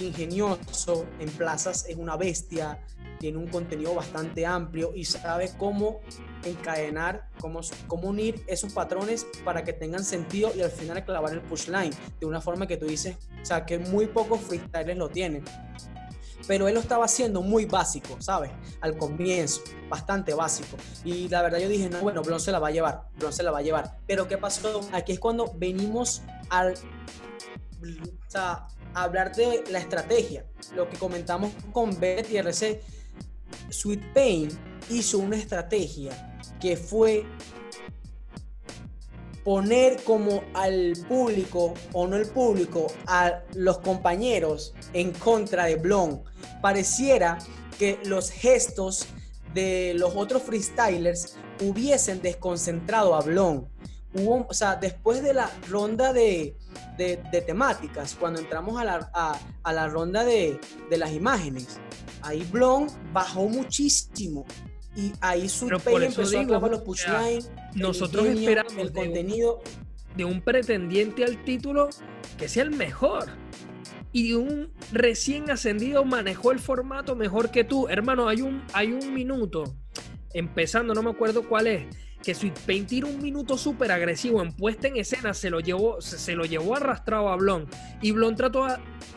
ingenioso, 0.00 1.06
en 1.18 1.28
plazas 1.30 1.86
es 1.88 1.96
una 1.96 2.16
bestia, 2.16 2.82
tiene 3.18 3.38
un 3.38 3.48
contenido 3.48 3.94
bastante 3.94 4.46
amplio 4.46 4.92
y 4.94 5.04
sabe 5.04 5.50
cómo 5.58 6.00
encadenar, 6.44 7.28
cómo, 7.40 7.60
cómo 7.86 8.08
unir 8.08 8.42
esos 8.46 8.72
patrones 8.72 9.26
para 9.44 9.64
que 9.64 9.72
tengan 9.72 10.04
sentido 10.04 10.52
y 10.54 10.62
al 10.62 10.70
final 10.70 11.04
clavar 11.04 11.32
el 11.32 11.42
push 11.42 11.68
line 11.68 11.90
de 12.20 12.26
una 12.26 12.40
forma 12.40 12.66
que 12.66 12.76
tú 12.76 12.86
dices, 12.86 13.16
o 13.42 13.44
sea, 13.44 13.66
que 13.66 13.78
muy 13.78 14.06
pocos 14.06 14.40
freestyles 14.40 14.96
lo 14.96 15.08
tienen 15.08 15.44
pero 16.48 16.66
él 16.66 16.74
lo 16.74 16.80
estaba 16.80 17.04
haciendo 17.04 17.42
muy 17.42 17.66
básico, 17.66 18.16
¿sabes? 18.20 18.50
Al 18.80 18.96
comienzo, 18.96 19.62
bastante 19.88 20.32
básico. 20.32 20.78
Y 21.04 21.28
la 21.28 21.42
verdad 21.42 21.58
yo 21.58 21.68
dije, 21.68 21.90
no, 21.90 22.00
bueno, 22.00 22.22
Blon 22.22 22.40
se 22.40 22.50
la 22.50 22.58
va 22.58 22.68
a 22.68 22.70
llevar, 22.70 23.02
la 23.20 23.50
va 23.50 23.58
a 23.58 23.62
llevar. 23.62 23.98
Pero 24.06 24.26
¿qué 24.26 24.38
pasó? 24.38 24.80
Aquí 24.92 25.12
es 25.12 25.20
cuando 25.20 25.52
venimos 25.56 26.22
a 26.48 26.72
hablar 28.94 29.36
de 29.36 29.62
la 29.70 29.78
estrategia, 29.78 30.46
lo 30.74 30.88
que 30.88 30.96
comentamos 30.96 31.52
con 31.70 32.00
Beth 32.00 32.30
y 32.30 32.38
RC. 32.38 32.82
Sweet 33.68 34.14
Pain 34.14 34.48
hizo 34.88 35.18
una 35.18 35.36
estrategia 35.36 36.40
que 36.58 36.78
fue 36.78 37.26
poner 39.48 40.04
como 40.04 40.44
al 40.52 40.92
público, 41.08 41.72
o 41.94 42.06
no 42.06 42.16
el 42.16 42.26
público, 42.26 42.88
a 43.06 43.40
los 43.54 43.78
compañeros 43.78 44.74
en 44.92 45.10
contra 45.10 45.64
de 45.64 45.76
Blon. 45.76 46.22
Pareciera 46.60 47.38
que 47.78 47.98
los 48.04 48.28
gestos 48.28 49.06
de 49.54 49.94
los 49.96 50.14
otros 50.16 50.42
freestylers 50.42 51.36
hubiesen 51.62 52.20
desconcentrado 52.20 53.14
a 53.14 53.22
Blon. 53.22 53.66
O 54.14 54.52
sea, 54.52 54.76
después 54.76 55.22
de 55.22 55.32
la 55.32 55.50
ronda 55.66 56.12
de, 56.12 56.54
temáticas, 57.46 58.16
cuando 58.20 58.40
entramos 58.40 58.78
a 58.78 58.84
la, 58.84 59.10
a, 59.62 59.72
la 59.72 59.88
ronda 59.88 60.24
de, 60.24 60.60
de, 60.90 60.98
las 60.98 61.12
imágenes, 61.12 61.80
ahí 62.20 62.46
Blon 62.52 62.86
bajó 63.14 63.48
muchísimo 63.48 64.44
y 64.98 65.12
ahí 65.20 65.48
su 65.48 65.68
empezó 65.68 66.40
a 66.40 66.68
los 66.68 66.80
pushlines. 66.80 67.52
Nosotros 67.76 68.26
esperamos 68.26 68.76
el 68.76 68.92
contenido 68.92 69.62
de 70.16 70.24
un 70.24 70.40
pretendiente 70.40 71.24
al 71.24 71.44
título 71.44 71.88
que 72.36 72.48
sea 72.48 72.64
el 72.64 72.72
mejor. 72.72 73.26
Y 74.10 74.32
un 74.32 74.72
recién 74.90 75.50
ascendido 75.50 76.04
manejó 76.04 76.50
el 76.50 76.58
formato 76.58 77.14
mejor 77.14 77.52
que 77.52 77.62
tú. 77.62 77.86
Hermano, 77.86 78.28
hay 78.28 78.42
un, 78.42 78.64
hay 78.72 78.90
un 78.90 79.14
minuto, 79.14 79.76
empezando, 80.34 80.94
no 80.94 81.02
me 81.04 81.10
acuerdo 81.10 81.48
cuál 81.48 81.68
es, 81.68 81.86
que 82.24 82.34
Sweet 82.34 82.58
Pain 82.66 82.84
tira 82.84 83.06
un 83.06 83.22
minuto 83.22 83.56
súper 83.56 83.92
agresivo 83.92 84.42
en 84.42 84.52
puesta 84.52 84.88
en 84.88 84.96
escena, 84.96 85.32
se 85.32 85.48
lo 85.48 85.60
llevó, 85.60 86.00
se, 86.00 86.34
lo 86.34 86.44
llevó 86.44 86.74
arrastrado 86.74 87.28
a 87.28 87.36
Blon. 87.36 87.68
Y 88.02 88.10
Blon 88.10 88.34
trató 88.34 88.66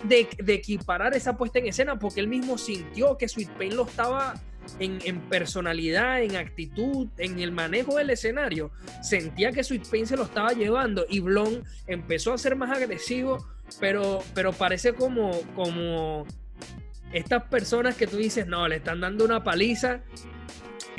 de, 0.04 0.28
de, 0.38 0.54
equiparar 0.54 1.16
esa 1.16 1.38
puesta 1.38 1.58
en 1.58 1.66
escena 1.66 1.98
porque 1.98 2.20
él 2.20 2.28
mismo 2.28 2.60
sintió 2.60 3.18
que 3.18 3.28
Sweet 3.28 3.50
Pain 3.58 3.76
lo 3.76 3.88
estaba 3.88 4.36
en, 4.80 5.22
personalidad, 5.30 6.22
en 6.22 6.36
actitud, 6.36 7.08
en 7.18 7.40
el 7.40 7.52
manejo 7.52 7.98
del 7.98 8.10
escenario, 8.10 8.72
sentía 9.02 9.52
que 9.52 9.64
Sweet 9.64 9.90
Pain 9.90 10.08
se 10.08 10.18
lo 10.18 10.24
estaba 10.24 10.54
llevando 10.54 11.06
y 11.10 11.20
Blon 11.20 11.64
empezó 11.88 12.34
a 12.34 12.38
ser 12.38 12.56
más 12.56 12.76
agresivo, 12.76 13.46
pero, 13.80 14.24
pero 14.34 14.54
parece 14.54 14.94
como, 14.94 15.32
como 15.56 16.26
estas 17.14 17.44
personas 17.44 17.96
que 17.96 18.08
tú 18.08 18.18
dices, 18.18 18.48
no, 18.48 18.68
le 18.68 18.78
están 18.78 19.02
dando 19.02 19.26
una 19.26 19.44
paliza 19.44 20.02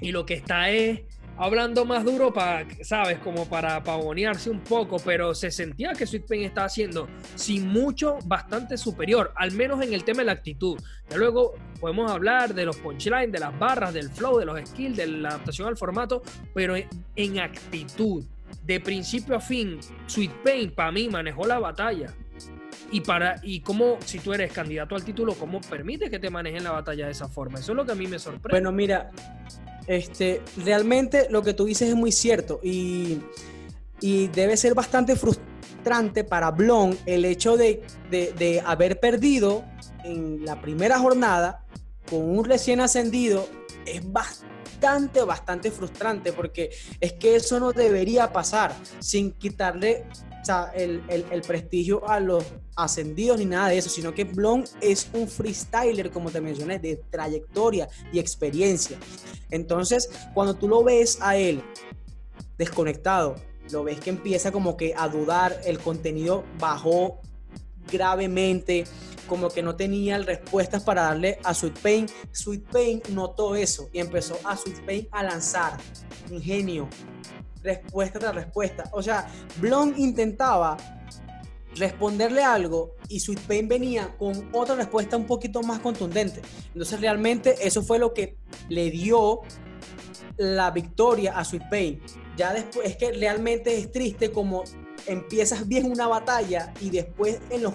y 0.01 0.13
lo 0.13 0.27
que 0.27 0.35
está 0.35 0.71
es 0.71 1.01
hablando 1.37 1.85
más 1.85 2.05
duro 2.05 2.33
para, 2.33 2.67
¿sabes? 2.83 3.19
Como 3.19 3.49
para 3.49 3.83
pavonearse 3.83 4.51
un 4.51 4.61
poco, 4.61 4.99
pero 5.05 5.35
se 5.35 5.51
sentía 5.51 5.93
que 5.93 6.07
Sweet 6.07 6.27
Pain 6.27 6.43
estaba 6.45 6.67
haciendo, 6.67 7.09
sin 7.35 7.69
mucho, 7.69 8.19
bastante 8.25 8.77
superior, 8.77 9.33
al 9.37 9.53
menos 9.53 9.83
en 9.83 9.93
el 9.93 10.05
tema 10.05 10.19
de 10.21 10.27
la 10.27 10.33
actitud. 10.33 10.79
Ya 11.11 11.17
luego 11.17 11.55
podemos 11.81 12.11
hablar 12.11 12.55
de 12.55 12.65
los 12.65 12.77
punchlines, 12.77 13.33
de 13.33 13.39
las 13.39 13.59
barras, 13.59 13.95
del 13.95 14.11
flow, 14.11 14.39
de 14.39 14.45
los 14.45 14.61
skills, 14.69 14.97
de 14.97 15.07
la 15.07 15.31
adaptación 15.31 15.69
al 15.69 15.77
formato, 15.77 16.23
pero 16.55 16.75
en, 17.17 17.41
actitud, 17.41 18.25
de 18.65 18.81
principio 18.81 19.37
a 19.37 19.41
fin, 19.41 19.81
Sweet 20.07 20.33
Pain 20.45 20.71
para 20.71 20.93
mí 20.93 21.09
manejó 21.09 21.47
la 21.47 21.59
batalla. 21.59 22.15
Y 22.91 23.01
para 23.01 23.37
y 23.43 23.61
cómo 23.61 23.97
si 24.05 24.19
tú 24.19 24.35
eres 24.35 24.53
candidato 24.53 24.95
al 24.95 25.03
título, 25.03 25.35
cómo 25.35 25.63
permite 25.63 26.11
que 26.11 26.19
te 26.19 26.29
manejen 26.29 26.63
la 26.63 26.73
batalla 26.73 27.07
de 27.07 27.13
esa 27.13 27.27
forma. 27.27 27.59
Eso 27.59 27.73
es 27.73 27.77
lo 27.77 27.87
que 27.87 27.93
a 27.93 27.95
mí 27.95 28.07
me 28.07 28.19
sorprende. 28.19 28.51
Bueno, 28.51 28.71
mira, 28.71 29.11
este, 29.87 30.43
realmente 30.57 31.27
lo 31.31 31.43
que 31.43 31.55
tú 31.55 31.65
dices 31.65 31.89
es 31.89 31.95
muy 31.95 32.13
cierto 32.13 32.61
y, 32.63 33.21
debe 34.01 34.57
ser 34.57 34.75
bastante 34.75 35.15
frustrante 35.15 36.25
para 36.25 36.51
Blon 36.51 36.99
el 37.07 37.25
hecho 37.25 37.57
de, 37.57 37.83
haber 38.67 38.99
perdido 38.99 39.65
en 40.03 40.45
la 40.45 40.61
primera 40.61 40.99
jornada 40.99 41.65
con 42.11 42.39
un 42.39 42.45
recién 42.45 42.81
ascendido. 42.81 43.49
Es 43.87 44.11
bastante, 44.11 45.23
bastante 45.23 45.71
frustrante 45.71 46.33
porque 46.33 46.71
es 47.01 47.13
que 47.13 47.37
eso 47.37 47.61
no 47.61 47.71
debería 47.71 48.33
pasar 48.33 48.75
sin 48.99 49.31
quitarle 49.31 50.05
el, 50.75 51.43
prestigio 51.47 52.09
a 52.09 52.21
los 52.21 52.45
ascendidos 52.77 53.39
ni 53.39 53.45
nada 53.45 53.69
de 53.69 53.79
eso, 53.79 53.89
sino 53.89 54.15
que 54.15 54.25
Blon 54.25 54.65
es 54.81 55.09
un 55.13 55.29
freestyler, 55.29 56.11
como 56.11 56.31
te 56.31 56.41
mencioné, 56.41 56.79
de 56.79 56.97
trayectoria 57.11 57.89
y 58.13 58.19
experiencia. 58.19 58.99
Entonces, 59.51 60.11
cuando 60.35 60.55
tú 60.55 60.69
lo 60.69 60.83
ves 60.83 61.19
a 61.21 61.37
él 61.37 61.63
desconectado, 62.59 63.37
lo 63.71 63.85
ves 63.85 64.01
que 64.01 64.11
empieza 64.11 64.53
como 64.53 64.77
que 64.77 64.95
a 64.97 65.09
dudar, 65.09 65.61
el 65.65 65.79
contenido 65.79 66.45
bajó 66.59 67.21
gravemente, 67.91 68.85
como 69.27 69.49
que 69.49 69.63
no 69.63 69.77
tenía 69.77 70.19
respuestas 70.19 70.83
para 70.83 71.03
darle 71.03 71.39
a 71.45 71.55
Sweet 71.55 71.79
Pain. 71.79 72.07
Sweet 72.33 72.65
Pain 72.71 73.03
notó 73.11 73.55
eso 73.55 73.89
y 73.93 74.01
empezó 74.01 74.39
a 74.45 74.57
Sweet 74.57 74.85
Pain 74.85 75.09
a 75.11 75.23
lanzar 75.23 75.79
ingenio, 76.31 76.89
respuesta 77.63 78.19
tras 78.19 78.35
respuesta. 78.35 78.85
O 78.93 79.03
sea, 79.03 79.29
Blon 79.61 79.95
intentaba 79.97 80.77
responderle 81.77 82.43
algo 82.43 82.97
y 83.09 83.21
Sweet 83.21 83.41
Pain 83.41 83.69
venía 83.69 84.15
con 84.19 84.51
otra 84.53 84.75
respuesta 84.75 85.17
un 85.17 85.27
poquito 85.27 85.63
más 85.63 85.81
contundente. 85.81 86.43
Entonces 86.69 87.01
realmente 87.01 87.57
eso 87.63 87.83
fue 87.83 87.99
lo 87.99 88.13
que 88.13 88.37
le 88.69 88.91
dio 88.91 89.41
la 90.37 90.71
victoria 90.71 91.39
a 91.39 91.45
Sweet 91.45 91.69
Pain. 91.71 92.03
Ya 92.37 92.53
después 92.53 92.91
es 92.91 92.97
que 92.97 93.13
realmente 93.13 93.77
es 93.77 93.91
triste 93.91 94.31
como 94.31 94.65
empiezas 95.07 95.67
bien 95.67 95.91
una 95.91 96.07
batalla 96.07 96.73
y 96.81 96.91
después 96.91 97.41
en 97.51 97.63
los 97.63 97.75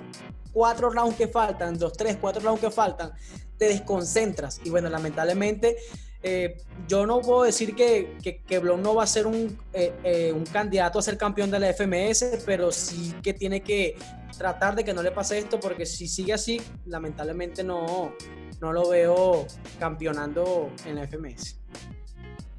cuatro 0.53 0.89
rounds 0.89 1.15
que 1.15 1.27
faltan, 1.27 1.79
los 1.79 1.93
tres, 1.93 2.17
cuatro 2.19 2.41
rounds 2.41 2.61
que 2.61 2.71
faltan, 2.71 3.13
te 3.57 3.67
desconcentras. 3.67 4.59
Y 4.63 4.69
bueno, 4.69 4.89
lamentablemente 4.89 5.77
eh, 6.23 6.57
yo 6.87 7.05
no 7.05 7.21
puedo 7.21 7.43
decir 7.43 7.75
que, 7.75 8.17
que, 8.47 8.59
Blon 8.59 8.81
no 8.81 8.95
va 8.95 9.03
a 9.03 9.07
ser 9.07 9.27
un, 9.27 9.57
eh, 9.73 9.93
eh, 10.03 10.31
un, 10.33 10.45
candidato 10.45 10.97
a 10.97 11.01
ser 11.01 11.17
campeón 11.17 11.51
de 11.51 11.59
la 11.59 11.73
FMS, 11.73 12.43
pero 12.45 12.71
sí 12.71 13.13
que 13.21 13.33
tiene 13.33 13.61
que 13.61 13.95
tratar 14.37 14.75
de 14.75 14.83
que 14.83 14.93
no 14.93 15.03
le 15.03 15.11
pase 15.11 15.37
esto, 15.37 15.59
porque 15.59 15.85
si 15.85 16.07
sigue 16.07 16.33
así, 16.33 16.61
lamentablemente 16.85 17.63
no, 17.63 18.13
no 18.61 18.73
lo 18.73 18.89
veo 18.89 19.45
campeonando 19.79 20.71
en 20.85 20.95
la 20.95 21.07
FMS. 21.07 21.59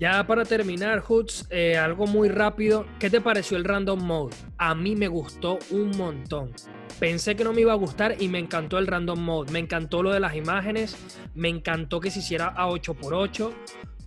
Ya 0.01 0.25
para 0.27 0.45
terminar, 0.45 1.01
Hoots, 1.01 1.49
algo 1.79 2.07
muy 2.07 2.29
rápido. 2.29 2.87
¿Qué 3.01 3.11
te 3.11 3.21
pareció 3.21 3.57
el 3.57 3.65
Random 3.65 4.01
Mode? 4.01 4.37
A 4.57 4.75
mí 4.75 4.95
me 4.95 5.09
gustó 5.09 5.59
un 5.71 5.91
montón. 5.97 6.53
Pensé 7.01 7.37
que 7.37 7.45
no 7.45 7.53
me 7.53 7.61
iba 7.61 7.73
a 7.73 7.77
gustar 7.77 8.17
y 8.21 8.29
me 8.29 8.39
encantó 8.39 8.79
el 8.79 8.89
random 8.89 9.21
mode. 9.21 9.53
Me 9.53 9.61
encantó 9.61 10.03
lo 10.03 10.11
de 10.11 10.19
las 10.19 10.35
imágenes. 10.35 10.97
Me 11.35 11.49
encantó 11.49 12.01
que 12.01 12.11
se 12.11 12.19
hiciera 12.19 12.49
a 12.49 12.67
8x8. 12.69 13.53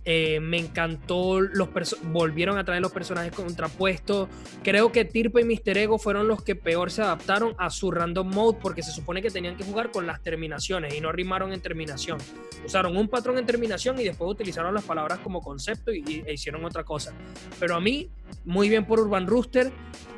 Eh, 0.04 0.40
me 0.40 0.58
encantó 0.58 1.40
los 1.40 1.68
volvieron 2.02 2.58
a 2.58 2.64
traer 2.64 2.82
los 2.82 2.92
personajes 2.92 3.32
contrapuestos. 3.32 4.28
Creo 4.62 4.90
que 4.90 5.04
Tirpa 5.04 5.40
y 5.40 5.44
Mister 5.44 5.78
Ego 5.78 5.98
fueron 5.98 6.26
los 6.26 6.42
que 6.42 6.56
peor 6.56 6.90
se 6.90 7.02
adaptaron 7.02 7.54
a 7.58 7.70
su 7.70 7.90
random 7.90 8.28
mode 8.28 8.58
porque 8.60 8.82
se 8.82 8.90
supone 8.90 9.22
que 9.22 9.30
tenían 9.30 9.56
que 9.56 9.64
jugar 9.64 9.92
con 9.92 10.06
las 10.06 10.20
terminaciones 10.20 10.94
y 10.94 11.00
no 11.00 11.12
rimaron 11.12 11.52
en 11.52 11.60
terminación. 11.60 12.18
Usaron 12.64 12.96
un 12.96 13.08
patrón 13.08 13.38
en 13.38 13.46
terminación 13.46 14.00
y 14.00 14.04
después 14.04 14.30
utilizaron 14.30 14.74
las 14.74 14.84
palabras 14.84 15.20
como 15.20 15.40
concepto 15.40 15.92
y, 15.92 16.24
e 16.26 16.32
hicieron 16.32 16.64
otra 16.64 16.82
cosa. 16.82 17.12
Pero 17.60 17.76
a 17.76 17.80
mí, 17.80 18.10
muy 18.44 18.68
bien 18.68 18.84
por 18.84 18.98
Urban 18.98 19.26
Rooster. 19.26 19.70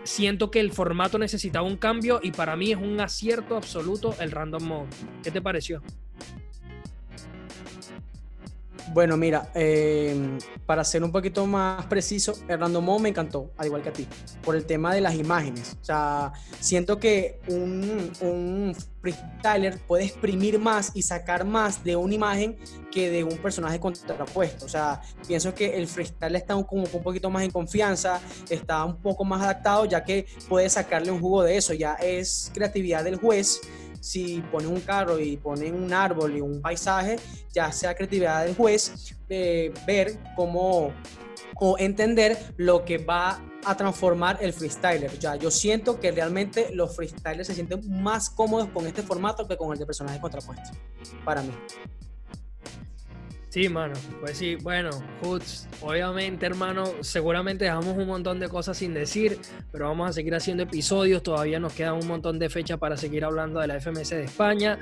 Siento 0.02 0.50
que 0.50 0.60
el 0.60 0.70
formato 0.70 1.18
necesitaba 1.18 1.66
un 1.66 1.78
cambio 1.78 2.20
y 2.22 2.30
para 2.30 2.56
mí 2.56 2.72
es 2.72 2.78
un 2.78 3.00
acierto 3.00 3.56
absoluto 3.56 4.14
el 4.20 4.30
random 4.30 4.62
mode. 4.62 4.90
¿Qué 5.22 5.30
te 5.30 5.40
pareció? 5.40 5.82
Bueno, 8.94 9.16
mira, 9.16 9.50
em, 9.54 10.38
para 10.66 10.84
ser 10.84 11.02
un 11.02 11.10
poquito 11.10 11.44
más 11.46 11.84
preciso, 11.86 12.32
Hernando 12.46 12.80
Mo 12.80 13.00
me 13.00 13.08
encantó, 13.08 13.50
al 13.56 13.66
igual 13.66 13.82
que 13.82 13.88
a 13.88 13.92
ti, 13.92 14.06
por 14.44 14.54
el 14.54 14.66
tema 14.66 14.94
de 14.94 15.00
las 15.00 15.16
imágenes. 15.16 15.76
O 15.82 15.84
sea, 15.84 16.32
siento 16.60 17.00
que 17.00 17.40
un, 17.48 18.12
un 18.20 18.76
freestyler 19.02 19.80
puede 19.80 20.04
exprimir 20.04 20.60
más 20.60 20.92
y 20.94 21.02
sacar 21.02 21.44
más 21.44 21.82
de 21.82 21.96
una 21.96 22.14
imagen 22.14 22.56
que 22.92 23.10
de 23.10 23.24
un 23.24 23.36
personaje 23.38 23.80
contrapuesto. 23.80 24.64
O 24.64 24.68
sea, 24.68 25.02
pienso 25.26 25.52
que 25.52 25.76
el 25.76 25.88
freestyle 25.88 26.36
está 26.36 26.54
como 26.62 26.84
un 26.84 27.02
poquito 27.02 27.28
más 27.30 27.42
en 27.42 27.50
confianza, 27.50 28.20
está 28.48 28.84
un 28.84 28.96
poco 28.98 29.24
más 29.24 29.42
adaptado, 29.42 29.86
ya 29.86 30.04
que 30.04 30.26
puede 30.48 30.70
sacarle 30.70 31.10
un 31.10 31.20
jugo 31.20 31.42
de 31.42 31.56
eso. 31.56 31.74
Ya 31.74 31.94
es 31.94 32.48
creatividad 32.54 33.02
del 33.02 33.16
juez 33.16 33.60
si 34.04 34.42
pone 34.52 34.66
un 34.66 34.80
carro 34.80 35.18
y 35.18 35.38
pone 35.38 35.72
un 35.72 35.90
árbol 35.90 36.36
y 36.36 36.40
un 36.42 36.60
paisaje, 36.60 37.16
ya 37.54 37.72
sea 37.72 37.94
creatividad 37.94 38.44
del 38.44 38.54
juez, 38.54 39.16
eh, 39.30 39.72
ver 39.86 40.18
cómo 40.36 40.92
o 41.56 41.78
entender 41.78 42.36
lo 42.58 42.84
que 42.84 42.98
va 42.98 43.40
a 43.64 43.76
transformar 43.76 44.36
el 44.42 44.52
freestyler. 44.52 45.18
Ya, 45.18 45.36
yo 45.36 45.50
siento 45.50 46.00
que 46.00 46.10
realmente 46.10 46.68
los 46.74 46.94
freestylers 46.94 47.46
se 47.46 47.54
sienten 47.54 47.80
más 48.02 48.28
cómodos 48.28 48.68
con 48.68 48.86
este 48.86 49.02
formato 49.02 49.48
que 49.48 49.56
con 49.56 49.72
el 49.72 49.78
de 49.78 49.86
personajes 49.86 50.20
contrapuestos, 50.20 50.76
para 51.24 51.40
mí. 51.40 51.52
Sí, 53.54 53.68
mano, 53.68 53.94
pues 54.18 54.36
sí, 54.36 54.56
bueno, 54.56 54.90
Hoods, 55.22 55.68
obviamente, 55.80 56.44
hermano, 56.44 56.92
seguramente 57.02 57.66
dejamos 57.66 57.96
un 57.96 58.08
montón 58.08 58.40
de 58.40 58.48
cosas 58.48 58.76
sin 58.76 58.92
decir, 58.92 59.38
pero 59.70 59.86
vamos 59.86 60.10
a 60.10 60.12
seguir 60.12 60.34
haciendo 60.34 60.64
episodios, 60.64 61.22
todavía 61.22 61.60
nos 61.60 61.72
quedan 61.72 61.94
un 61.94 62.08
montón 62.08 62.40
de 62.40 62.50
fechas 62.50 62.80
para 62.80 62.96
seguir 62.96 63.24
hablando 63.24 63.60
de 63.60 63.68
la 63.68 63.78
FMS 63.78 64.10
de 64.10 64.24
España. 64.24 64.80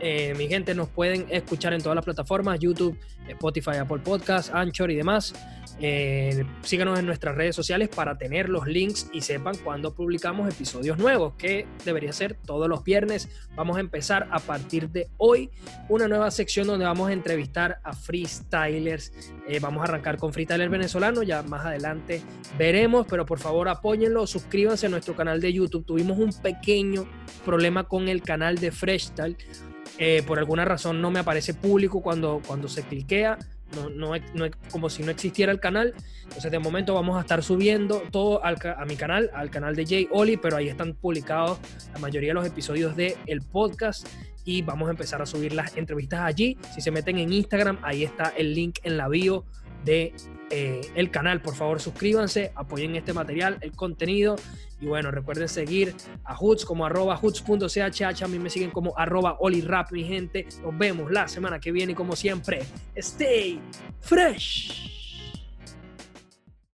Eh, 0.00 0.32
mi 0.38 0.48
gente, 0.48 0.74
nos 0.74 0.88
pueden 0.88 1.26
escuchar 1.28 1.74
en 1.74 1.82
todas 1.82 1.94
las 1.94 2.06
plataformas, 2.06 2.58
YouTube, 2.58 2.98
Spotify, 3.28 3.76
Apple 3.80 3.98
Podcasts, 3.98 4.50
Anchor 4.50 4.90
y 4.90 4.94
demás. 4.94 5.34
Eh, 5.78 6.46
síganos 6.62 6.98
en 6.98 7.04
nuestras 7.04 7.34
redes 7.34 7.54
sociales 7.54 7.90
para 7.90 8.16
tener 8.16 8.48
los 8.48 8.66
links 8.66 9.10
y 9.12 9.20
sepan 9.20 9.56
cuando 9.62 9.94
publicamos 9.94 10.48
episodios 10.48 10.96
nuevos, 10.96 11.34
que 11.34 11.66
debería 11.84 12.12
ser 12.12 12.34
todos 12.34 12.68
los 12.68 12.82
viernes. 12.82 13.28
Vamos 13.54 13.76
a 13.76 13.80
empezar 13.80 14.26
a 14.30 14.38
partir 14.38 14.88
de 14.88 15.08
hoy 15.18 15.50
una 15.88 16.08
nueva 16.08 16.30
sección 16.30 16.66
donde 16.66 16.86
vamos 16.86 17.10
a 17.10 17.12
entrevistar 17.12 17.78
a 17.84 17.92
freestylers. 18.06 19.12
Eh, 19.48 19.58
vamos 19.60 19.82
a 19.82 19.84
arrancar 19.84 20.16
con 20.16 20.32
freestyler 20.32 20.68
venezolano, 20.68 21.22
ya 21.22 21.42
más 21.42 21.66
adelante 21.66 22.22
veremos, 22.56 23.06
pero 23.08 23.26
por 23.26 23.38
favor 23.38 23.68
apóyenlo, 23.68 24.26
suscríbanse 24.26 24.86
a 24.86 24.88
nuestro 24.88 25.16
canal 25.16 25.40
de 25.40 25.52
YouTube. 25.52 25.84
Tuvimos 25.84 26.18
un 26.18 26.32
pequeño 26.32 27.06
problema 27.44 27.84
con 27.84 28.08
el 28.08 28.22
canal 28.22 28.56
de 28.56 28.70
Freestyle. 28.70 29.36
Eh, 29.98 30.22
por 30.26 30.38
alguna 30.38 30.64
razón 30.64 31.00
no 31.00 31.10
me 31.10 31.20
aparece 31.20 31.54
público 31.54 32.02
cuando, 32.02 32.42
cuando 32.46 32.68
se 32.68 32.82
cliquea 32.82 33.38
no, 33.74 33.88
no, 33.90 34.50
como 34.70 34.88
si 34.88 35.02
no 35.02 35.10
existiera 35.10 35.52
el 35.52 35.60
canal. 35.60 35.94
Entonces, 36.24 36.50
de 36.50 36.58
momento 36.58 36.94
vamos 36.94 37.16
a 37.16 37.20
estar 37.20 37.42
subiendo 37.42 38.02
todo 38.10 38.40
a 38.44 38.84
mi 38.86 38.96
canal, 38.96 39.30
al 39.34 39.50
canal 39.50 39.74
de 39.74 39.86
Jay 39.86 40.08
Oli, 40.10 40.36
pero 40.36 40.56
ahí 40.56 40.68
están 40.68 40.94
publicados 40.94 41.58
la 41.92 41.98
mayoría 41.98 42.30
de 42.30 42.34
los 42.34 42.46
episodios 42.46 42.96
del 42.96 43.14
el 43.26 43.42
podcast 43.42 44.06
y 44.46 44.62
vamos 44.62 44.88
a 44.88 44.92
empezar 44.92 45.20
a 45.20 45.26
subir 45.26 45.52
las 45.52 45.76
entrevistas 45.76 46.20
allí. 46.20 46.56
Si 46.74 46.80
se 46.80 46.90
meten 46.90 47.18
en 47.18 47.32
Instagram, 47.32 47.78
ahí 47.82 48.04
está 48.04 48.32
el 48.36 48.54
link 48.54 48.78
en 48.84 48.96
la 48.96 49.08
bio 49.08 49.44
de 49.84 50.14
eh, 50.50 50.80
el 50.94 51.10
canal. 51.10 51.42
Por 51.42 51.56
favor, 51.56 51.80
suscríbanse, 51.80 52.52
apoyen 52.54 52.94
este 52.94 53.12
material, 53.12 53.58
el 53.60 53.72
contenido. 53.72 54.36
Y 54.80 54.86
bueno, 54.86 55.10
recuerden 55.10 55.48
seguir 55.48 55.94
a 56.24 56.36
Hoots 56.36 56.64
como 56.64 56.86
arroba 56.86 57.16
hoots.chh. 57.16 58.22
A 58.22 58.28
mí 58.28 58.38
me 58.38 58.48
siguen 58.48 58.70
como 58.70 58.96
arroba 58.96 59.36
olirap, 59.40 59.90
mi 59.90 60.04
gente. 60.04 60.46
Nos 60.62 60.78
vemos 60.78 61.10
la 61.10 61.26
semana 61.26 61.58
que 61.58 61.72
viene 61.72 61.94
como 61.94 62.14
siempre, 62.14 62.62
stay 62.94 63.60
fresh. 64.00 64.95